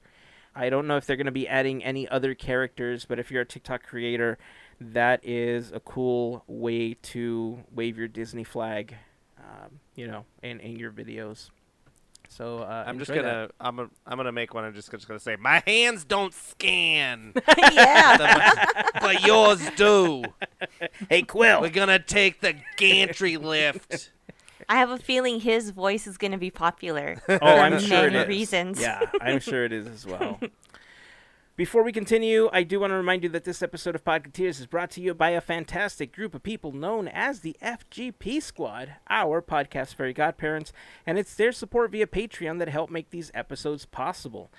[0.55, 3.43] I don't know if they're going to be adding any other characters, but if you're
[3.43, 4.38] a TikTok creator,
[4.80, 8.95] that is a cool way to wave your Disney flag,
[9.39, 11.49] um, you know, in, in your videos.
[12.30, 13.51] So uh, I'm just gonna that.
[13.59, 14.65] I'm gonna, I'm gonna make one.
[14.65, 17.34] I'm just, just gonna say my hands don't scan,
[17.71, 18.75] yeah.
[18.99, 20.23] but yours do.
[21.09, 24.11] Hey Quill, We're gonna take the gantry lift.
[24.67, 27.21] I have a feeling his voice is going to be popular.
[27.30, 28.28] Oh, for I'm sure it many is.
[28.28, 28.82] reasons.
[28.82, 30.39] Yeah, I'm sure it is as well.
[31.57, 34.67] Before we continue, I do want to remind you that this episode of Podcateers is
[34.67, 39.41] brought to you by a fantastic group of people known as the FGP Squad, our
[39.41, 40.71] podcast fairy godparents,
[41.03, 44.51] and it's their support via Patreon that help make these episodes possible.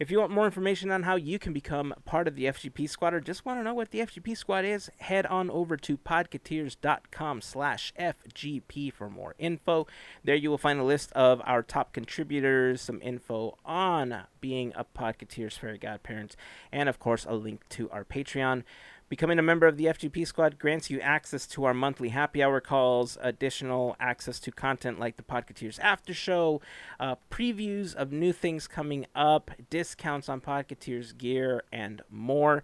[0.00, 3.12] If you want more information on how you can become part of the FGP Squad
[3.12, 7.42] or just want to know what the FGP Squad is, head on over to podcateers.com
[7.42, 9.86] slash FGP for more info.
[10.24, 14.86] There you will find a list of our top contributors, some info on being a
[14.86, 16.34] Podcateers Fairy Godparent,
[16.72, 18.62] and of course a link to our Patreon.
[19.10, 22.60] Becoming a member of the FGP Squad grants you access to our monthly happy hour
[22.60, 26.60] calls, additional access to content like the Podcateers After Show,
[27.00, 32.62] uh, previews of new things coming up, discounts on Podcateers gear, and more.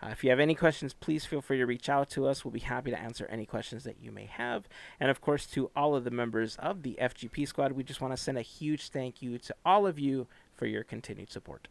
[0.00, 2.44] Uh, if you have any questions, please feel free to reach out to us.
[2.44, 4.68] We'll be happy to answer any questions that you may have.
[5.00, 8.12] And of course, to all of the members of the FGP Squad, we just want
[8.12, 11.66] to send a huge thank you to all of you for your continued support.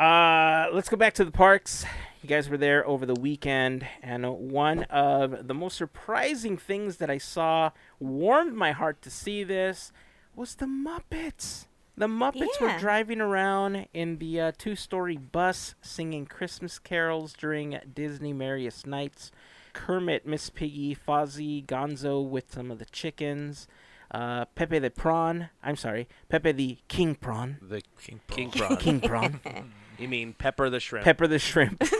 [0.00, 1.84] Uh, let's go back to the parks.
[2.22, 7.10] You guys were there over the weekend, and one of the most surprising things that
[7.10, 9.92] I saw warmed my heart to see this
[10.34, 11.66] was the Muppets.
[11.98, 18.32] The Muppets were driving around in the uh, two-story bus singing Christmas carols during Disney
[18.32, 19.30] Merriest Nights.
[19.74, 23.68] Kermit, Miss Piggy, Fozzie, Gonzo with some of the chickens,
[24.12, 25.50] uh, Pepe the Prawn.
[25.62, 27.58] I'm sorry, Pepe the King Prawn.
[27.60, 28.68] The King king Prawn.
[28.68, 28.78] prawn.
[28.78, 29.40] King Prawn.
[30.00, 31.04] You mean Pepper the shrimp?
[31.04, 31.82] Pepper the Shrimp,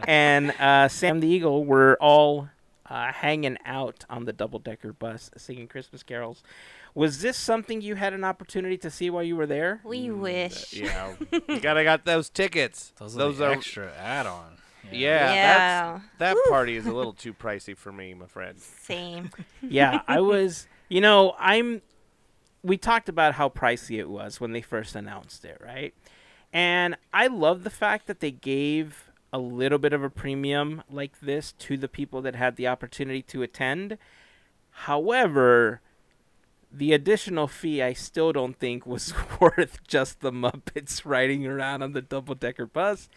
[0.08, 2.48] and uh, Sam the Eagle were all
[2.88, 6.42] uh, hanging out on the double decker bus singing Christmas carols.
[6.94, 9.80] Was this something you had an opportunity to see while you were there?
[9.84, 10.72] We wish.
[10.72, 11.14] yeah,
[11.48, 12.92] you gotta got those tickets.
[12.98, 14.56] Those are the are extra add-on.
[14.90, 15.32] yeah.
[15.34, 16.00] Yeah.
[16.18, 18.58] That's, that party is a little too pricey for me, my friend.
[18.58, 19.30] Same.
[19.60, 20.66] yeah, I was.
[20.88, 21.82] You know, I'm.
[22.62, 25.92] We talked about how pricey it was when they first announced it, right?
[26.56, 31.20] And I love the fact that they gave a little bit of a premium like
[31.20, 33.98] this to the people that had the opportunity to attend.
[34.70, 35.82] However,
[36.72, 41.92] the additional fee I still don't think was worth just the Muppets riding around on
[41.92, 43.10] the double decker bus.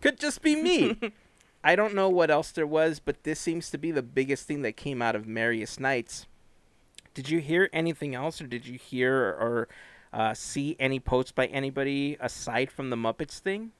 [0.00, 0.98] Could just be me.
[1.62, 4.62] I don't know what else there was, but this seems to be the biggest thing
[4.62, 6.24] that came out of Merriest Nights.
[7.12, 9.68] Did you hear anything else, or did you hear or
[10.16, 13.72] uh, see any posts by anybody aside from the Muppets thing?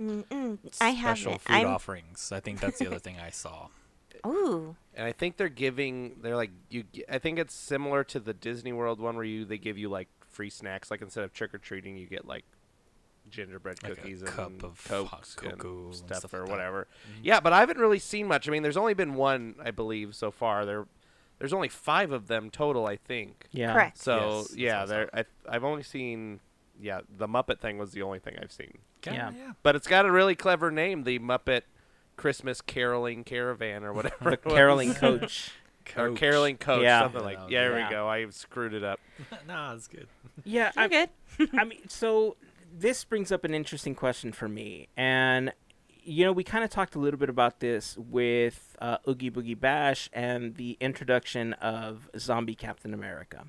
[0.00, 1.42] Mm-mm, I Special haven't.
[1.42, 1.66] food I'm.
[1.66, 2.32] offerings.
[2.32, 3.68] I think that's the other thing I saw.
[4.26, 4.76] Ooh.
[4.94, 6.16] And I think they're giving.
[6.22, 6.84] They're like you.
[7.08, 10.08] I think it's similar to the Disney World one where you they give you like
[10.28, 10.90] free snacks.
[10.90, 12.44] Like instead of trick or treating, you get like
[13.30, 16.38] gingerbread Like a cookies cup and of hot cokes cocoa and and stuff, stuff or
[16.40, 16.52] like that.
[16.52, 16.88] whatever.
[17.22, 18.48] Yeah, but I haven't really seen much.
[18.48, 20.64] I mean, there's only been one, I believe, so far.
[20.64, 20.86] There,
[21.38, 23.46] there's only five of them total, I think.
[23.52, 23.72] Yeah.
[23.72, 23.98] Correct.
[23.98, 25.10] So Yes, that's yeah, what I there.
[25.14, 26.40] I, I've only seen.
[26.80, 28.78] Yeah, the Muppet thing was the only thing I've seen.
[29.06, 29.30] Yeah.
[29.36, 29.52] yeah.
[29.62, 31.62] But it's got a really clever name, the Muppet
[32.16, 34.30] Christmas Caroling Caravan or whatever.
[34.30, 34.54] The it was.
[34.54, 35.50] caroling coach.
[35.96, 37.00] or caroling coach, Yeah.
[37.02, 37.38] something like.
[37.48, 37.84] Yeah, there it.
[37.84, 38.08] we go.
[38.08, 39.00] I screwed it up.
[39.48, 40.08] no, it's good.
[40.44, 41.10] Yeah, You're I, good.
[41.58, 42.36] I mean, so
[42.76, 45.52] this brings up an interesting question for me, and
[46.06, 49.58] you know, we kind of talked a little bit about this with uh, Oogie Boogie
[49.58, 53.46] Bash and the introduction of Zombie Captain America.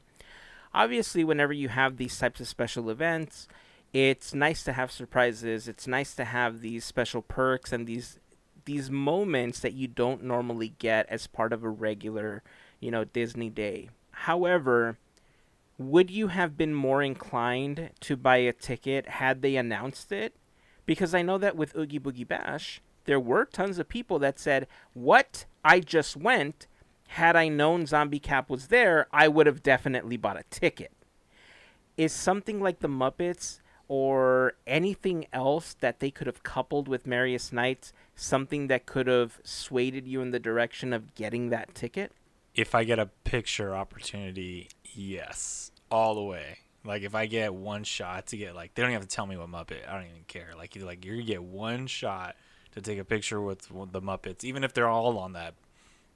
[0.73, 3.47] Obviously, whenever you have these types of special events,
[3.93, 5.67] it's nice to have surprises.
[5.67, 8.19] It's nice to have these special perks and these
[8.65, 12.43] these moments that you don't normally get as part of a regular,
[12.81, 13.89] you know, Disney day.
[14.11, 14.97] However,
[15.77, 20.35] would you have been more inclined to buy a ticket had they announced it?
[20.87, 24.67] Because I know that with Oogie Boogie Bash, there were tons of people that said,
[24.93, 25.45] What?
[25.63, 26.65] I just went.
[27.09, 30.91] Had I known Zombie Cap was there, I would have definitely bought a ticket.
[31.95, 37.53] Is something like the Muppets or anything else that they could have coupled with Merriest
[37.53, 42.11] Nights something that could have swayed you in the direction of getting that ticket?
[42.55, 46.57] If I get a picture opportunity, yes, all the way.
[46.85, 49.25] Like if I get one shot to get like they don't even have to tell
[49.25, 49.87] me what Muppet.
[49.89, 50.49] I don't even care.
[50.57, 52.35] Like you like you're gonna get one shot
[52.73, 55.55] to take a picture with the Muppets, even if they're all on that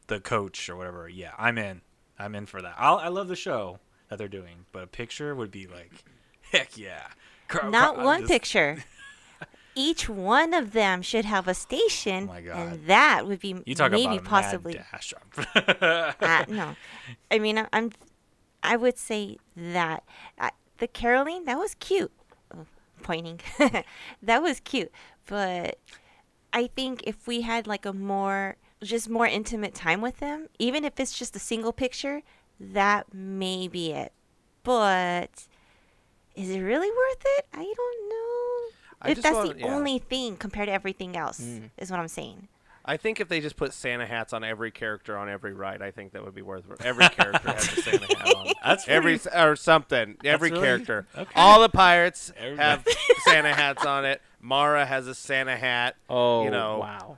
[0.07, 1.09] the coach or whatever.
[1.09, 1.81] Yeah, I'm in.
[2.19, 2.75] I'm in for that.
[2.77, 5.91] I'll, I love the show that they're doing, but a picture would be like,
[6.51, 7.07] heck yeah.
[7.47, 8.83] Cr- Not I'm one just- picture.
[9.73, 12.57] Each one of them should have a station, Oh my God.
[12.57, 14.73] and that would be You talk maybe about possibly.
[14.73, 15.13] mad dash.
[16.21, 16.75] uh, no,
[17.31, 17.91] I mean I'm.
[18.63, 20.03] I would say that
[20.39, 22.11] uh, the caroling that was cute.
[22.55, 22.65] Oh,
[23.01, 23.39] pointing,
[24.21, 24.91] that was cute.
[25.27, 25.77] But
[26.53, 30.83] I think if we had like a more, just more intimate time with them, even
[30.85, 32.21] if it's just a single picture,
[32.59, 34.11] that may be it.
[34.63, 35.47] But
[36.35, 37.45] is it really worth it?
[37.53, 38.77] I don't know.
[39.01, 39.67] I if that's want- the yeah.
[39.67, 39.71] Mm.
[39.71, 41.39] only thing compared to everything else,
[41.77, 42.47] is what I'm saying.
[42.83, 45.91] I think if they just put Santa hats on every character on every ride, I
[45.91, 46.83] think that would be worth it.
[46.85, 48.47] Every character has a Santa hat on.
[48.65, 50.17] That's every pretty- or something.
[50.23, 51.05] Every really- character.
[51.17, 51.31] okay.
[51.35, 52.85] All the pirates Everybody- have
[53.25, 54.21] Santa hats on it.
[54.41, 55.95] Mara has a Santa hat.
[56.09, 57.17] Oh, You know, wow.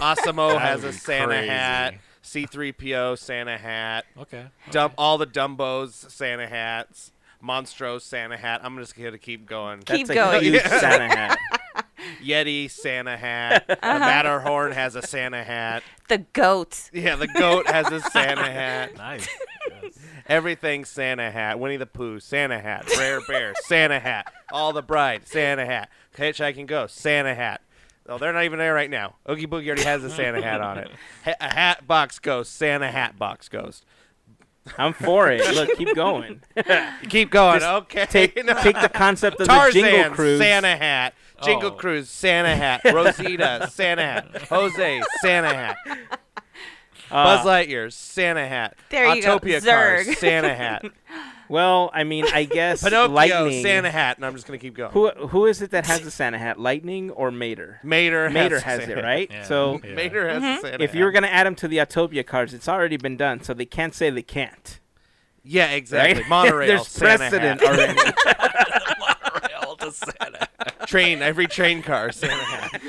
[0.00, 1.48] Asimo That has a Santa crazy.
[1.48, 1.94] hat.
[2.22, 4.04] C3PO Santa hat.
[4.18, 4.46] okay.
[4.70, 7.12] Dump all the Dumbos Santa hats.
[7.42, 8.60] Monstro Santa hat.
[8.64, 9.78] I'm just gonna keep going.
[9.80, 10.42] Keep That's a going.
[10.44, 11.38] huge Santa hat.
[12.22, 13.66] Yeti Santa hat.
[13.66, 13.98] The uh-huh.
[13.98, 15.82] Matterhorn has a Santa hat.
[16.08, 16.90] The goat.
[16.92, 18.96] Yeah, the goat has a Santa hat.
[18.96, 19.28] Nice.
[19.82, 19.98] Yes.
[20.26, 21.58] Everything Santa hat.
[21.58, 22.88] Winnie the Pooh, Santa hat.
[22.96, 24.32] Rare Bear, Santa hat.
[24.52, 25.90] All the Bride, Santa hat.
[26.16, 27.60] Hitchhiking Ghost, Santa hat.
[28.08, 29.16] Oh, they're not even there right now.
[29.28, 30.90] Oogie Boogie already has a Santa hat on it.
[31.24, 33.84] Ha- a hat box ghost, Santa hat box ghost.
[34.78, 35.54] I'm for it.
[35.54, 36.40] Look, keep going.
[37.08, 37.60] Keep going.
[37.60, 38.06] Just okay.
[38.06, 40.40] Take take the concept of the Jingle Cruise.
[40.40, 41.14] Santa hat.
[41.42, 41.74] Jingle Oh.
[41.74, 42.80] Cruise, Santa hat.
[42.84, 44.42] Rosita, Santa hat.
[44.48, 45.76] Jose, Santa hat.
[47.08, 48.76] Uh, Buzz Lightyear, Santa hat.
[48.90, 49.38] There you go.
[49.38, 50.04] Autopia Zurg.
[50.06, 50.84] cars, Santa hat.
[51.48, 53.62] Well, I mean, I guess Pinocchio, Lightning.
[53.62, 54.16] Santa hat.
[54.16, 54.90] And I'm just gonna keep going.
[54.90, 56.58] Who who is it that has the Santa hat?
[56.58, 57.78] Lightning or Mater?
[57.84, 59.30] Mater, Mater has, has it, right?
[59.30, 59.44] Yeah.
[59.44, 59.94] So Yeah.
[59.94, 61.20] Mater has a Santa if you were hat.
[61.22, 64.10] gonna add them to the Autopia cards, it's already been done, so they can't say
[64.10, 64.80] they can't.
[65.44, 66.22] yeah, exactly.
[66.22, 66.28] Right?
[66.28, 67.70] Monorail, There's Santa precedent hat.
[67.78, 68.65] already.
[69.86, 70.86] Monorail Santa.
[70.86, 72.80] train, every train car, Santa hat.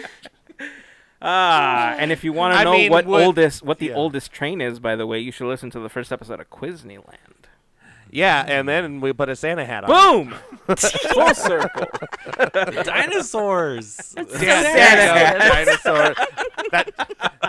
[1.22, 3.96] Ah, and if you want to I know mean, what would- oldest what the yeah.
[3.96, 7.16] oldest train is, by the way, you should listen to the first episode of Quizneyland.
[8.10, 9.90] Yeah, and then we put a Santa hat on.
[10.30, 10.36] Boom!
[10.78, 11.88] Full circle.
[12.84, 14.14] Dinosaurs.
[14.16, 16.16] Yeah, Santa there you dinosaur.
[16.72, 16.92] that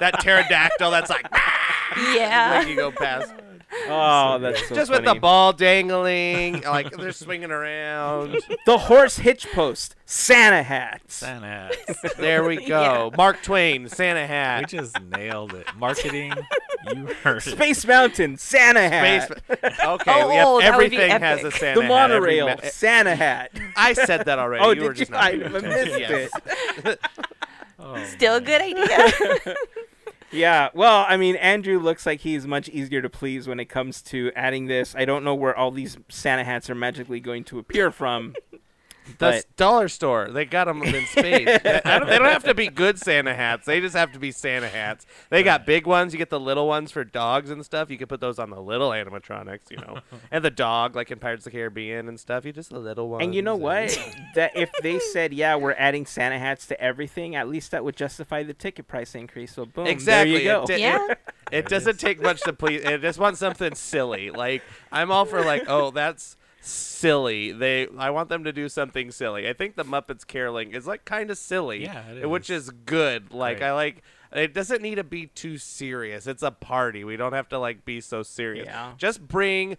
[0.00, 0.90] that pterodactyl.
[0.90, 1.26] That's like
[2.14, 2.58] Yeah.
[2.58, 3.32] when you go past.
[3.90, 5.14] Oh, that's so Just with funny.
[5.16, 8.38] the ball dangling, like they're swinging around.
[8.66, 11.14] The horse hitch post, Santa hats.
[11.16, 11.46] Santa
[11.78, 12.14] hats.
[12.16, 13.10] There we go.
[13.16, 14.58] Mark Twain, Santa hat.
[14.58, 14.68] We hat.
[14.70, 15.66] just nailed it.
[15.78, 16.32] Marketing.
[16.94, 17.50] You heard it.
[17.52, 19.24] Space Mountain, Santa hat.
[19.24, 19.38] Space.
[19.50, 21.58] Okay, yep, that would be everything has a epic.
[21.60, 22.10] Santa the hat.
[22.10, 23.50] every monorail, ma- Santa hat.
[23.76, 24.64] I said that already.
[24.64, 25.16] Oh, you did were just you?
[25.16, 25.68] not I paying attention.
[25.70, 26.30] missed Yes.
[26.84, 27.00] it.
[27.78, 29.54] Oh, Still a good idea.
[30.30, 34.02] Yeah, well, I mean, Andrew looks like he's much easier to please when it comes
[34.02, 34.94] to adding this.
[34.94, 38.34] I don't know where all these Santa hats are magically going to appear from,
[39.08, 40.28] The But dollar store.
[40.30, 41.50] They got them in spades.
[41.84, 43.66] I don't, they don't have to be good Santa hats.
[43.66, 45.06] They just have to be Santa hats.
[45.30, 46.12] They got big ones.
[46.12, 47.90] You get the little ones for dogs and stuff.
[47.90, 49.98] You can put those on the little animatronics, you know.
[50.30, 52.44] and the dog, like in Pirates of the Caribbean and stuff.
[52.44, 53.24] You just the little ones.
[53.24, 53.98] and you know what?
[54.34, 57.96] that if they said, "Yeah, we're adding Santa hats to everything," at least that would
[57.96, 59.54] justify the ticket price increase.
[59.54, 60.32] So boom, Exactly.
[60.32, 60.62] there you go.
[60.62, 61.06] It, di- Yeah.
[61.10, 61.18] it,
[61.50, 62.82] it doesn't take much to please.
[62.82, 64.30] It just wants something silly.
[64.30, 67.52] Like I'm all for like, oh, that's silly.
[67.52, 69.48] They, I want them to do something silly.
[69.48, 72.70] I think the Muppets caroling is like kind of silly, Yeah, it which is.
[72.70, 73.32] good.
[73.32, 73.68] Like Right.
[73.68, 74.02] I like.
[74.30, 76.26] It doesn't need to be too serious.
[76.26, 77.02] It's a party.
[77.02, 78.66] We don't have to like be so serious.
[78.66, 78.92] Yeah.
[78.98, 79.76] Just bring.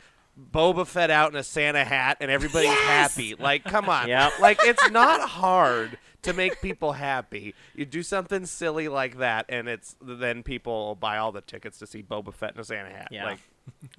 [0.54, 3.36] Boba Fett out in a Santa hat and everybody's happy.
[3.36, 4.08] Like, come on.
[4.08, 4.40] Yep.
[4.40, 7.54] Like, it's not hard to make people happy.
[7.76, 11.78] You do something silly like that, and it's then people will buy all the tickets
[11.80, 13.10] to see Boba Fett in a Santa hat.
[13.12, 13.26] Yeah.
[13.26, 13.40] Like,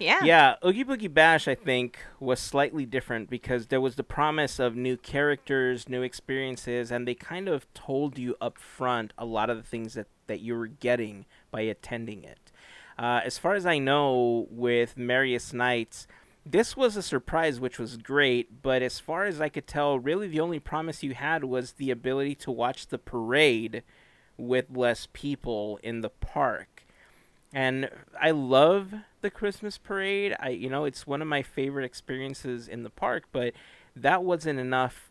[0.00, 0.24] Yeah.
[0.24, 4.74] Yeah, Oogie Boogie Bash, I think, was slightly different because there was the promise of
[4.74, 9.58] new characters, new experiences, and they kind of told you up front a lot of
[9.58, 12.50] the things that, that you were getting by attending it.
[12.98, 16.06] Uh, as far as I know, with Merriest Nights,
[16.46, 20.28] this was a surprise, which was great, but as far as I could tell, really
[20.28, 23.82] the only promise you had was the ability to watch the parade
[24.38, 26.79] with less people in the park
[27.52, 27.90] and
[28.20, 30.36] I love the Christmas parade.
[30.38, 33.54] I you know it's one of my favorite experiences in the park, but
[33.96, 35.10] that wasn't enough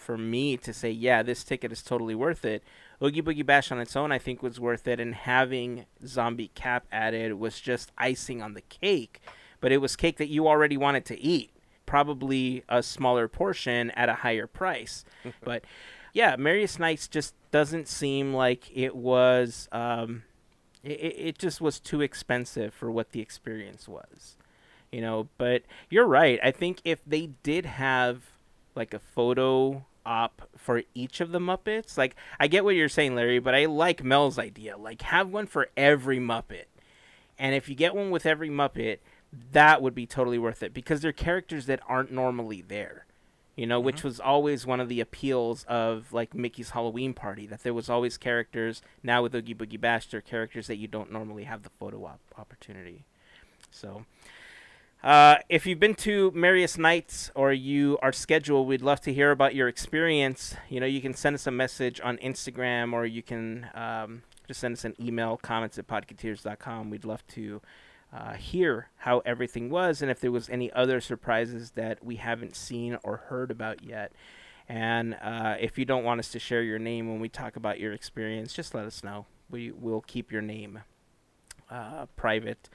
[0.00, 2.64] for me to say, yeah, this ticket is totally worth it.
[3.02, 6.86] Oogie Boogie Bash on its own, I think, was worth it, and having Zombie Cap
[6.90, 9.20] added was just icing on the cake.
[9.60, 11.50] But it was cake that you already wanted to eat,
[11.86, 15.04] probably a smaller portion at a higher price.
[15.44, 15.64] but
[16.12, 19.68] yeah, Merriest Nights just doesn't seem like it was.
[19.70, 20.22] Um,
[20.82, 24.36] it, it just was too expensive for what the experience was
[24.90, 25.28] you know?
[25.38, 26.38] But you're right.
[26.42, 28.22] I think if they did have
[28.74, 33.14] like a photo op for each of the muppets like i get what you're saying
[33.14, 34.76] larry but i like mel's idea.
[34.76, 36.64] Like have one for every muppet.
[37.38, 38.98] And if you get one with every muppet
[39.52, 43.04] that would be totally worth it because they're characters that aren't normally there
[43.60, 47.62] you know, which was always one of the appeals of like Mickey's Halloween Party that
[47.62, 48.80] there was always characters.
[49.02, 52.06] Now with Oogie Boogie Bash, there are characters that you don't normally have the photo
[52.06, 53.04] op- opportunity.
[53.70, 54.06] So,
[55.04, 59.30] uh, if you've been to Merriest Nights or you are scheduled, we'd love to hear
[59.30, 60.56] about your experience.
[60.70, 64.60] You know, you can send us a message on Instagram or you can um, just
[64.60, 66.88] send us an email, comments at podcateers.com.
[66.88, 67.60] We'd love to
[68.12, 72.56] uh, hear how everything was and if there was any other surprises that we haven't
[72.56, 74.12] seen or heard about yet.
[74.68, 77.80] And uh, if you don't want us to share your name when we talk about
[77.80, 79.26] your experience, just let us know.
[79.48, 80.80] We will keep your name
[81.70, 82.68] uh, private.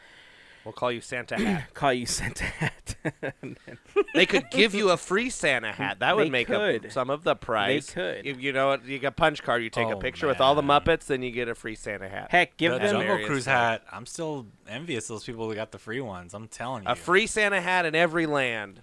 [0.66, 1.74] We'll call you Santa Hat.
[1.76, 2.95] Call you Santa Hat.
[4.16, 5.99] they could give you a free Santa hat.
[5.99, 6.91] That would They make up could.
[6.91, 7.86] some of the price.
[7.93, 7.93] They
[8.24, 8.26] could.
[8.26, 8.84] You, you know what?
[8.86, 9.61] You get a punch card.
[9.61, 10.82] You take a Oh, picture with all the man.
[10.82, 12.28] Muppets, then you get a free Santa hat.
[12.32, 13.53] Heck, give the them Jungle Merriest Cruise Night.
[13.53, 13.84] hat.
[13.91, 16.34] I'm still envious of those people who got the free ones.
[16.34, 16.89] I'm telling you.
[16.89, 18.80] A free Santa hat in every land.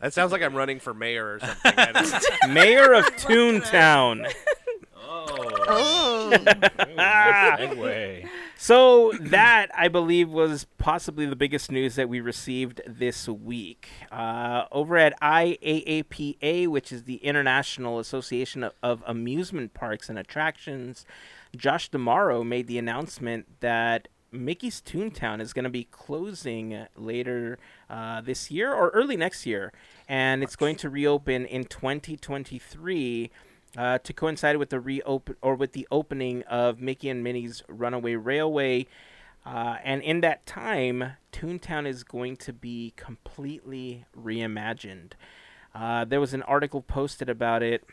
[0.00, 1.72] that sounds like I'm running for mayor or something.
[1.78, 4.30] I don't- Mayor of Toontown.
[4.96, 5.36] Oh.
[5.68, 6.30] oh.
[7.58, 8.28] segue.
[8.56, 13.88] So that I believe was possibly the biggest news that we received this week.
[14.10, 21.04] Uh, over at IAAPA, which is the International Association of, Amusement Parks and Attractions,
[21.56, 28.20] Josh D'Amaro made the announcement that Mickey's Toontown is going to be closing later uh,
[28.20, 29.72] this year or early next year,
[30.08, 33.30] and it's going to reopen in 2023
[33.76, 38.14] uh, to coincide with the reopen or with the opening of Mickey and Minnie's Runaway
[38.14, 38.86] Railway.
[39.44, 45.12] Uh, and in that time, Toontown is going to be completely reimagined.
[45.74, 47.84] Uh, there was an article posted about it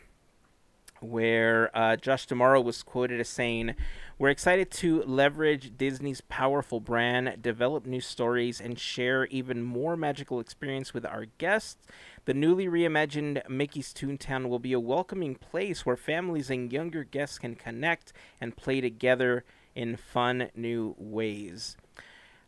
[1.01, 3.75] where uh, Josh D'Amaro was quoted as saying,
[4.17, 10.39] We're excited to leverage Disney's powerful brand, develop new stories, and share even more magical
[10.39, 11.85] experience with our guests.
[12.25, 17.39] The newly reimagined Mickey's Toontown will be a welcoming place where families and younger guests
[17.39, 19.43] can connect and play together
[19.75, 21.77] in fun new ways.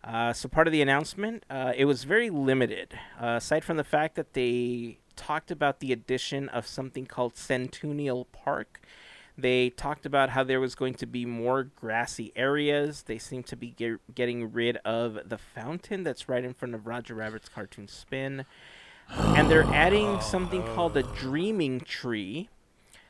[0.03, 2.93] Uh, so part of the announcement, uh, it was very limited.
[3.21, 8.25] Uh, aside from the fact that they talked about the addition of something called Centennial
[8.25, 8.81] Park,
[9.37, 13.03] they talked about how there was going to be more grassy areas.
[13.03, 16.85] They seem to be get, getting rid of the fountain that's right in front of
[16.85, 18.45] Roger Rabbit's cartoon spin,
[19.09, 22.49] and they're adding something called a dreaming tree.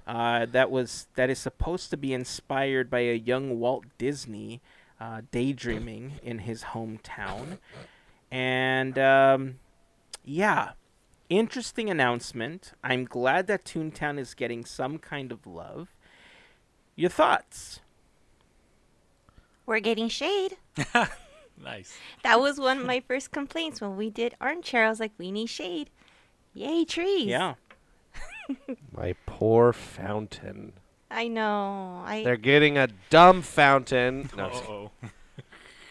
[0.07, 4.61] Uh, that was that is supposed to be inspired by a young Walt Disney
[4.99, 7.57] uh, daydreaming in his hometown,
[8.31, 9.59] and um,
[10.25, 10.71] yeah,
[11.33, 12.73] Interesting announcement.
[12.83, 15.87] I'm glad that Toontown is getting some kind of love.
[16.95, 17.79] Your thoughts?
[19.65, 20.57] We're getting shade.
[21.63, 21.95] Nice.
[22.23, 24.85] That was one of my first complaints when we did armchair.
[24.85, 25.89] I was like, we need shade.
[26.53, 27.27] Yay, trees.
[27.27, 27.53] Yeah.
[28.91, 30.73] My poor fountain.
[31.11, 32.01] I know.
[32.05, 34.29] I They're getting a dumb fountain.
[34.35, 34.91] No, just- oh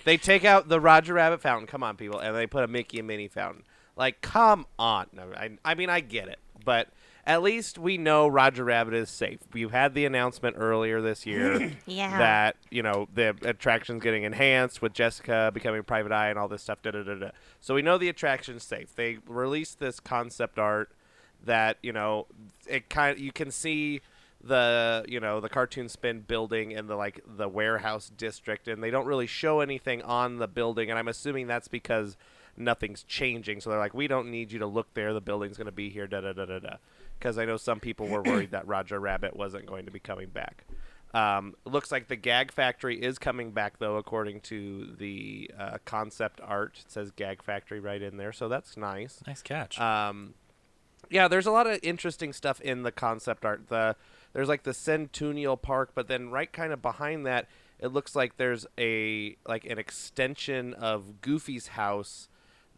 [0.04, 1.68] they take out the Roger Rabbit fountain.
[1.68, 3.62] Come on, people, and they put a Mickey and Minnie fountain.
[3.96, 5.06] Like, come on.
[5.12, 6.88] No, I, I mean, I get it, but
[7.24, 9.40] at least we know Roger Rabbit is safe.
[9.52, 12.18] We've had the announcement earlier this year yeah.
[12.18, 16.62] that you know the attraction's getting enhanced with Jessica becoming private eye and all this
[16.62, 16.82] stuff.
[16.82, 17.30] Da da da da.
[17.60, 18.94] So we know the attraction's safe.
[18.94, 20.90] They released this concept art
[21.44, 22.26] that you know
[22.68, 24.00] it kind you can see
[24.42, 28.90] the you know the cartoon spin building and the like the warehouse district and they
[28.90, 32.16] don't really show anything on the building and i'm assuming that's because
[32.56, 33.60] nothing's changing.
[33.60, 35.12] So they're like we don't need you to look there.
[35.12, 36.76] The building's going to be here da da da da da.
[37.18, 40.28] Because i know some people were worried that roger rabbit wasn't going to be coming
[40.28, 40.64] back.
[41.14, 46.40] Um, looks like the gag factory is coming back though according to the uh, concept
[46.42, 46.78] art.
[46.84, 49.22] It says gag factory right in there so that's nice.
[49.26, 49.78] Nice catch.
[49.80, 50.34] um,
[51.10, 53.68] yeah, there's a lot of interesting stuff in the concept art.
[53.68, 53.96] The
[54.32, 57.48] there's like the Centennial Park, but then right kind of behind that,
[57.78, 62.28] it looks like there's a like an extension of Goofy's house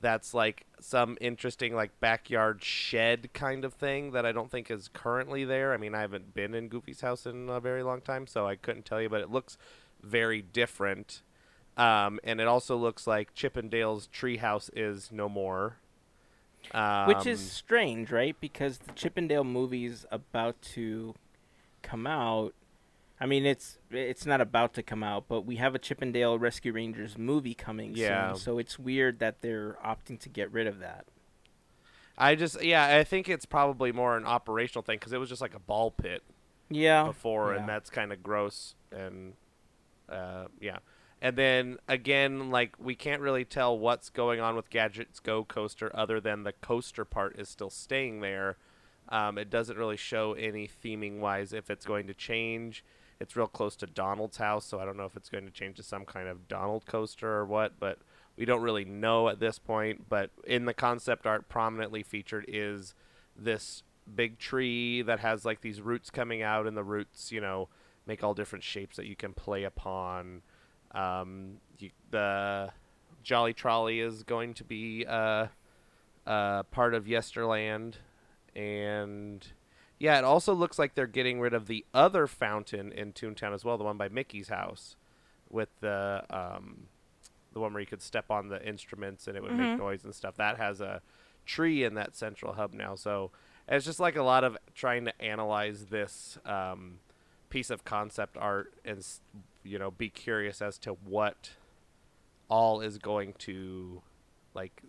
[0.04, 4.90] that's like some interesting like backyard shed kind of thing that I don't think is
[4.92, 5.72] currently there.
[5.72, 8.54] I mean, I haven't been in Goofy's house in a very long time, so I
[8.54, 9.56] couldn't tell you, but it looks
[10.02, 11.22] very different.
[11.78, 15.78] Um, and it also looks like Chip 'n Dale's treehouse is no more.
[16.72, 18.36] Um, Which is strange, right?
[18.38, 21.14] Because the Chippendale movie's about to
[21.82, 22.52] come out.
[23.24, 26.12] I mean, it's it's not about to come out, but we have a Chip 'n
[26.12, 28.32] Dale Rescue Rangers movie coming Yeah.
[28.32, 28.38] soon.
[28.38, 31.06] So it's weird that they're opting to get rid of that.
[32.18, 35.40] I just yeah, I think it's probably more an operational thing because it was just
[35.40, 36.22] like a ball pit
[36.68, 37.04] Yeah.
[37.04, 37.60] before, yeah.
[37.60, 38.74] and that's kind of gross.
[38.92, 39.36] And
[40.06, 40.80] uh, yeah,
[41.22, 45.90] and then again, like we can't really tell what's going on with Gadgets Go coaster
[45.96, 48.58] other than the coaster part is still staying there.
[49.08, 52.84] Um, it doesn't really show any theming wise if it's going to change.
[53.20, 55.76] It's real close to Donald's house, so I don't know if it's going to change
[55.76, 57.98] to some kind of Donald coaster or what, but
[58.36, 60.08] we don't really know at this point.
[60.08, 62.94] But in the concept art, prominently featured is
[63.36, 67.68] this big tree that has like these roots coming out, and the roots, you know,
[68.06, 70.42] make all different shapes that you can play upon.
[70.92, 72.70] Um, you, the
[73.22, 75.46] Jolly Trolley is going to be uh,
[76.26, 77.94] uh, part of Yesterland,
[78.54, 79.46] and
[80.04, 83.64] yeah, it also looks like they're getting rid of the other fountain in Toontown as
[83.64, 84.96] well, the one by Mickey's house,
[85.48, 86.88] with the um,
[87.54, 89.78] the one where you could step on the instruments and it would make Mhm.
[89.78, 90.36] noise and stuff.
[90.36, 91.00] That has a
[91.46, 93.30] tree in that central hub now, so
[93.66, 96.98] it's just like a lot of trying to analyze this um,
[97.48, 99.06] piece of concept art and
[99.62, 101.52] you know be curious as to what
[102.50, 104.02] all is going to
[104.52, 104.82] like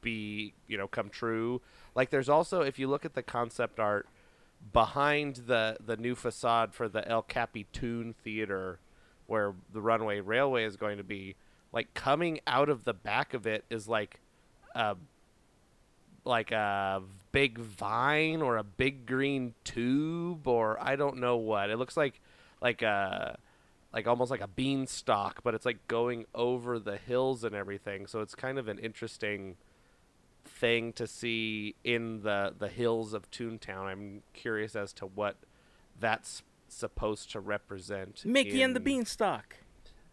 [0.00, 1.60] be you know come true
[1.94, 4.06] like there's also if you look at the concept art
[4.72, 8.78] behind the the new facade for the El Capitan Theater
[9.26, 11.36] where the runway railway is going to be
[11.72, 14.20] like coming out of the back of it is like
[14.74, 14.96] a
[16.24, 17.02] like a
[17.32, 21.70] big vine or a big green tube or I don't know what.
[21.70, 22.20] It looks like
[22.60, 23.38] like a
[23.92, 28.06] like almost like a beanstalk, but it's like going over the hills and everything.
[28.06, 29.56] So it's kind of an interesting
[30.58, 33.84] thing to see in the the hills of Toontown.
[33.86, 35.36] I'm curious as to what
[35.98, 38.24] that's supposed to represent.
[38.24, 39.56] Mickey and the Beanstalk.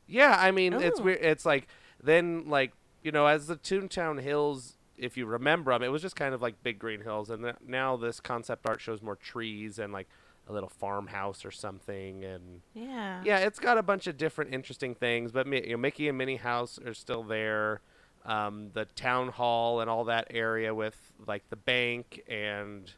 [0.08, 1.04] yeah, I mean, it's Oh.
[1.04, 1.20] weird.
[1.22, 1.68] It's like
[2.02, 2.72] then like
[3.04, 6.42] you know, as the Toontown Hills, if you remember them, it was just kind of
[6.42, 10.08] like big green hills, and th- now this concept art shows more trees and like
[10.48, 13.22] a little farmhouse or something, and Yeah.
[13.26, 15.32] yeah, it's got a bunch of different interesting things.
[15.32, 17.82] But you know, Mickey and Minnie House are still there.
[18.26, 20.98] Um, the town hall and all that area with
[21.28, 22.92] like the bank and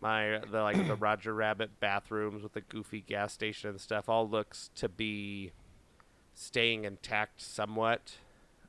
[0.00, 4.28] my the like the Roger Rabbit bathrooms with the goofy gas station and stuff all
[4.28, 5.52] looks to be
[6.34, 8.16] staying intact somewhat.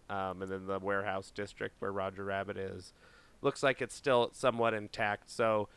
[0.09, 2.93] Um, and then the warehouse district where Roger Rabbit is
[3.41, 5.29] looks like it's still somewhat intact.
[5.29, 5.69] So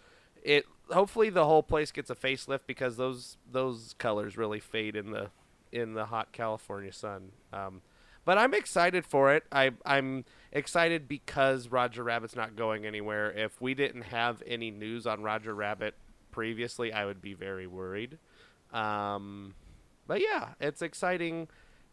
[0.43, 5.11] it hopefully the whole place gets a facelift because those those colors really fade in
[5.11, 5.31] the
[5.71, 7.33] in the hot California sun.
[7.53, 7.83] Um,
[8.25, 9.45] but I'm excited for it.
[9.53, 13.31] I I'm excited because Roger Rabbit's not going anywhere.
[13.33, 15.95] If we didn't have any news on Roger Rabbit
[16.31, 18.19] previously, I would be very worried.
[18.73, 19.55] Um,
[20.07, 21.49] but yeah, it's exciting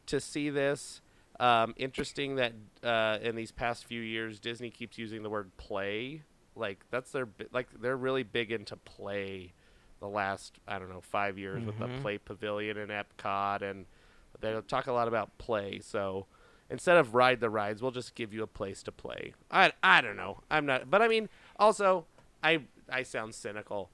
[0.07, 1.01] to see this.
[1.39, 2.53] Um, interesting that
[2.83, 6.23] uh, in these past few years, Disney keeps using the word play
[6.55, 9.53] Like that's their like they're really big into play.
[10.01, 12.01] The last I don't know five years with the Mhm.
[12.01, 13.85] Play Pavilion in Epcot, and
[14.41, 15.79] they talk a lot about play.
[15.81, 16.25] So
[16.69, 19.33] instead of ride the rides, we'll just give you a place to play.
[19.51, 20.41] I I don't know.
[20.49, 22.05] I'm not, but I mean, also
[22.43, 23.89] I I sound cynical.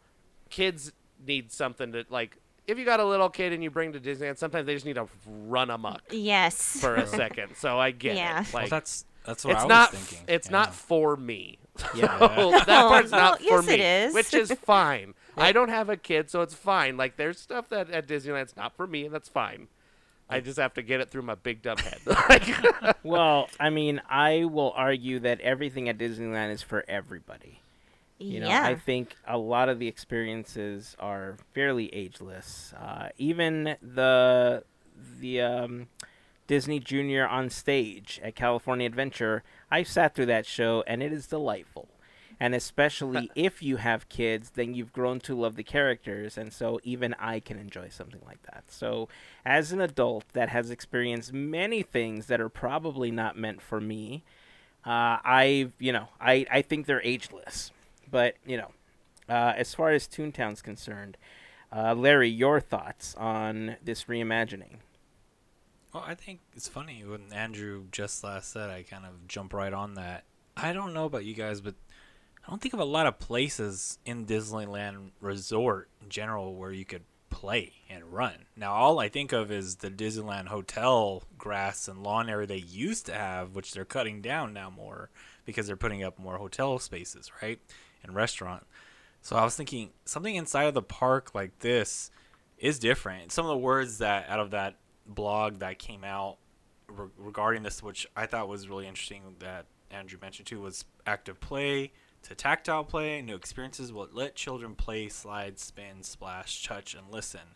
[0.49, 0.91] Kids
[1.25, 2.37] need something to like.
[2.67, 4.95] If you got a little kid and you bring to Disneyland, sometimes they just need
[4.95, 6.79] to run amok Yes.
[6.79, 7.55] for a second.
[7.57, 8.41] So I get Yeah.
[8.41, 8.51] it.
[8.53, 10.25] Well, that's that's what it's I was not thinking.
[10.27, 10.51] it's yeah.
[10.51, 11.59] not for me.
[11.95, 12.17] Yeah.
[12.35, 14.13] So that oh, part's Oh, not well, for yes, me, it is.
[14.15, 15.13] which is fine.
[15.37, 16.95] I don't have a kid, so it's fine.
[16.97, 19.67] Like there's stuff that at Disneyland's not for me, and that's fine.
[20.29, 21.99] I just have to get it through my big dumb head.
[23.03, 27.59] Well, I mean, I will argue that everything at Disneyland is for everybody.
[28.17, 28.63] You know, yeah.
[28.63, 32.73] I think a lot of the experiences are fairly ageless.
[32.79, 34.63] Uh, even the
[35.19, 35.87] the um,
[36.47, 41.27] Disney Junior on stage at California Adventure, I've sat through that show and it is
[41.27, 41.89] delightful.
[42.39, 46.79] And especially if you have kids, then you've grown to love the characters, and so
[46.83, 48.65] even I can enjoy something like that.
[48.67, 49.07] So,
[49.45, 54.23] as an adult that has experienced many things that are probably not meant for me,
[54.85, 57.71] uh, I, you know, I, I think they're ageless.
[58.09, 58.71] But you know,
[59.27, 61.17] uh, as far as Toontown's concerned,
[61.75, 64.77] uh, Larry, your thoughts on this reimagining?
[65.93, 68.69] Well, I think it's funny when Andrew just last said.
[68.69, 70.25] I kind of jump right on that.
[70.57, 71.75] I don't know about you guys, but
[72.45, 76.85] I don't think of a lot of places in Disneyland Resort in general where you
[76.85, 78.45] could play and run.
[78.55, 83.07] Now, all I think of is the Disneyland Hotel grass and lawn area they used
[83.07, 85.09] to have, which they're cutting down now more
[85.43, 87.59] because they're putting up more hotel spaces, right?
[88.03, 88.67] And restaurant.
[89.23, 92.11] So I was thinking something inside of the park like this
[92.59, 93.31] is different.
[93.31, 94.75] Some of the words that out of that
[95.07, 96.37] blog that came out
[96.87, 101.39] re- regarding this, which I thought was really interesting, that Andrew mentioned too, was active
[101.39, 101.91] play
[102.25, 103.21] to tactile play.
[103.21, 107.55] New experiences will let children play, slide, spin, splash, touch, and listen.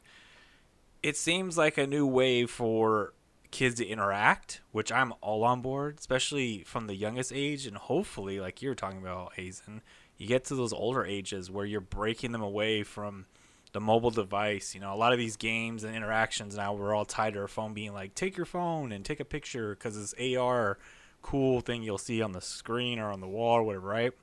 [1.01, 3.13] It seems like a new way for
[3.51, 8.39] kids to interact, which I'm all on board, especially from the youngest age, and hopefully,
[8.39, 9.81] like you were talking about, Hazen,
[10.17, 13.25] you get to those older ages where you're breaking them away from
[13.71, 14.75] the mobile device.
[14.75, 17.47] You know, a lot of these games and interactions now we're all tied to our
[17.47, 20.77] phone, being like, take your phone and take a picture because it's AR
[21.21, 24.13] cool thing you'll see on the screen or on the wall or whatever, right?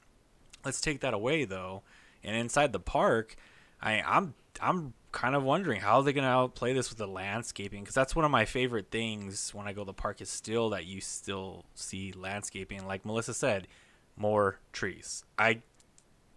[0.67, 1.83] Let's take that away though.
[2.23, 3.37] And inside the park,
[3.81, 7.95] I I'm I'm kind of wondering how they're gonna play this with the landscaping because
[7.95, 10.85] that's one of my favorite things when I go to the park is still that
[10.85, 12.87] you still see landscaping.
[12.87, 13.69] Like Melissa said,
[14.17, 15.25] more trees.
[15.39, 15.63] I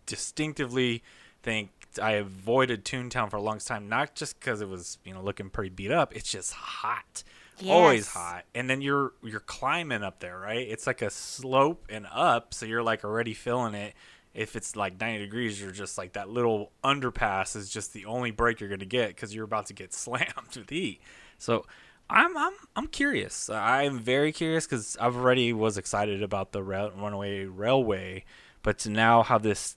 [0.06, 1.04] distinctively
[1.44, 1.72] think
[2.02, 5.50] I avoided Toontown for a long time, not just because it was you know looking
[5.50, 6.16] pretty beat up.
[6.16, 7.24] It's just hot,
[7.68, 10.68] always hot, and then you're you're climbing up there, right?
[10.68, 13.94] It's like a slope and up, so you're like already feeling it.
[14.40, 18.32] If it's like 90 degrees, you're just like that little underpass is just the only
[18.32, 21.02] break you're gonna get because you're about to get slammed with heat.
[21.38, 21.66] So
[22.10, 23.50] I'm I'm I'm curious.
[23.50, 28.24] I'm very curious because I've already was excited about the rail, runaway railway,
[28.64, 29.76] but to now have this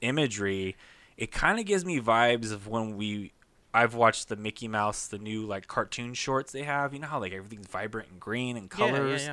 [0.00, 0.76] imagery,
[1.16, 3.32] it kind of gives me vibes of when we
[3.74, 6.92] I've watched the Mickey Mouse, the new like cartoon shorts they have.
[6.94, 9.26] You know how like everything's vibrant and green and colors.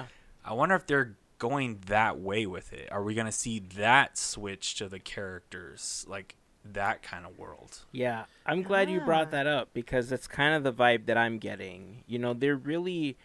[0.45, 2.89] I wonder if they're going that way with it.
[2.91, 6.35] Are we gonna see that switch to the characters, like
[6.73, 7.79] that kind of world?
[7.91, 11.37] Yeah, I'm glad you brought that up because that's kind of the vibe that I'm
[11.37, 12.03] getting.
[12.07, 13.17] You know, they're really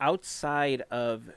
[0.00, 1.30] outside of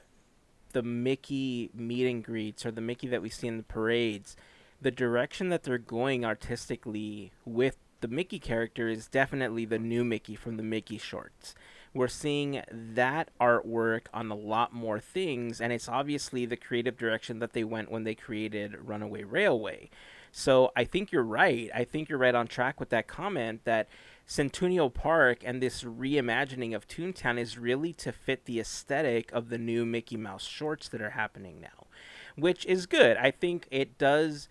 [0.71, 4.35] the Mickey meet and greets or the Mickey that we see in the parades.
[4.81, 10.35] The direction that they're going artistically with the Mickey character is definitely the new Mickey
[10.35, 11.55] from the Mickey shorts.
[11.93, 17.39] We're seeing that artwork on a lot more things, and it's obviously the creative direction
[17.39, 19.89] that they went when they created Runaway Railway.
[20.31, 21.69] So I think you're right.
[21.73, 23.89] I think you're right on track with that comment that
[24.27, 29.57] Centennial Park and this reimagining of Toontown is really to fit the aesthetic of the
[29.57, 31.87] new Mickey Mouse shorts that are happening now,
[32.35, 33.17] which is good.
[33.17, 34.47] I think it does.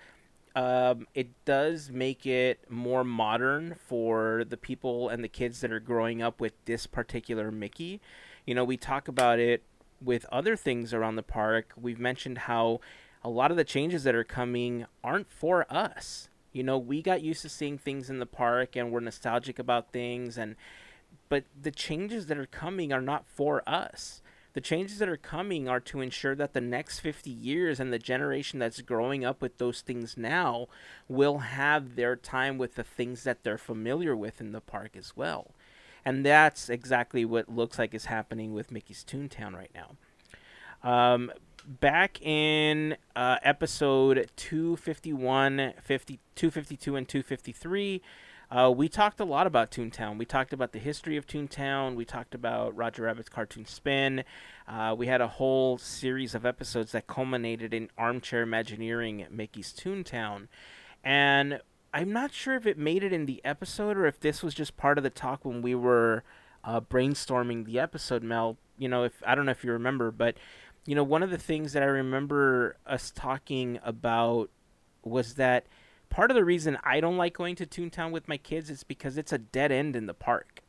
[0.58, 5.78] Um, it does make it more modern for the people and the kids that are
[5.78, 8.00] growing up with this particular Mickey.
[8.44, 9.62] You know, we talk about it
[10.02, 11.74] with other things around the park.
[11.80, 12.80] We've mentioned how
[13.22, 16.28] a lot of the changes that are coming aren't for us.
[16.52, 19.92] You know, we got used to seeing things in the park and we're nostalgic about
[19.92, 20.56] things and
[21.28, 24.22] but the changes that are coming are not for us.
[24.58, 27.98] The changes that are coming are to ensure that the next 50 years and the
[28.00, 30.66] generation that's growing up with those things now
[31.06, 35.16] will have their time with the things that they're familiar with in the park as
[35.16, 35.54] well.
[36.04, 39.94] And that's exactly what looks like is happening with Mickey's Toontown right now.
[40.82, 41.30] Um,
[41.64, 48.02] back in uh, episode 251, 50, 252, and 253,
[48.50, 50.18] uh, we talked a lot about Toontown.
[50.18, 51.96] We talked about the history of Toontown.
[51.96, 54.24] We talked about Roger Rabbit's cartoon spin.
[54.66, 59.72] Uh, we had a whole series of episodes that culminated in Armchair Imagineering at Mickey's
[59.72, 60.48] Toontown.
[61.04, 61.60] And
[61.92, 64.76] I'm not sure if it made it in the episode or if this was just
[64.78, 66.24] part of the talk when we were
[66.64, 68.56] uh, brainstorming the episode, Mel.
[68.78, 70.36] You know, if I don't know if you remember, but
[70.86, 74.48] you know, one of the things that I remember us talking about
[75.02, 75.66] was that
[76.10, 79.16] part of the reason I don't like going to Toontown with my kids is because
[79.18, 80.62] it's a dead end in the park.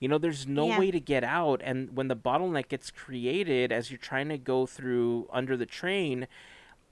[0.00, 0.78] You know, there's no Yeah.
[0.78, 4.64] way to get out, and when the bottleneck gets created as you're trying to go
[4.66, 6.28] through under the train,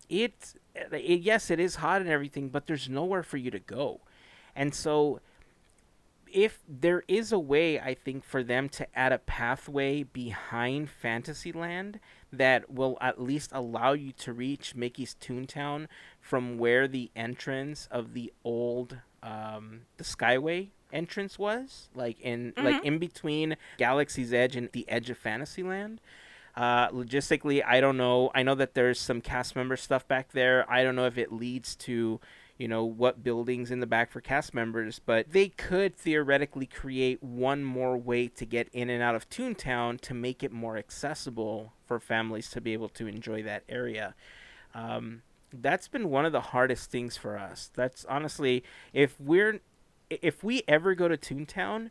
[0.08, 3.60] it, eh, it yes, it is hot and everything, but there's nowhere for you to
[3.60, 4.00] go,
[4.56, 5.20] and so
[6.32, 12.00] if there is a way, I think, for them to add a pathway behind Fantasyland
[12.32, 15.86] that will at least allow you to reach Mickey's Toontown
[16.26, 22.84] from where the entrance of the old um, the Skyway entrance was, like in like
[22.84, 26.00] in between Galaxy's Edge and the edge of Fantasyland.
[26.56, 28.30] Uh, logistically, I don't know.
[28.34, 30.68] I know that there's some cast member stuff back there.
[30.70, 32.18] I don't know if it leads to,
[32.56, 37.22] you know, what buildings in the back for cast members, but they could theoretically create
[37.22, 41.74] one more way to get in and out of Toontown to make it more accessible
[41.86, 44.14] for families to be able to enjoy that area.
[44.74, 45.22] Um,
[45.62, 47.70] that's been one of the hardest things for us.
[47.74, 49.60] That's honestly, if we're,
[50.10, 51.90] if we ever go to Toontown,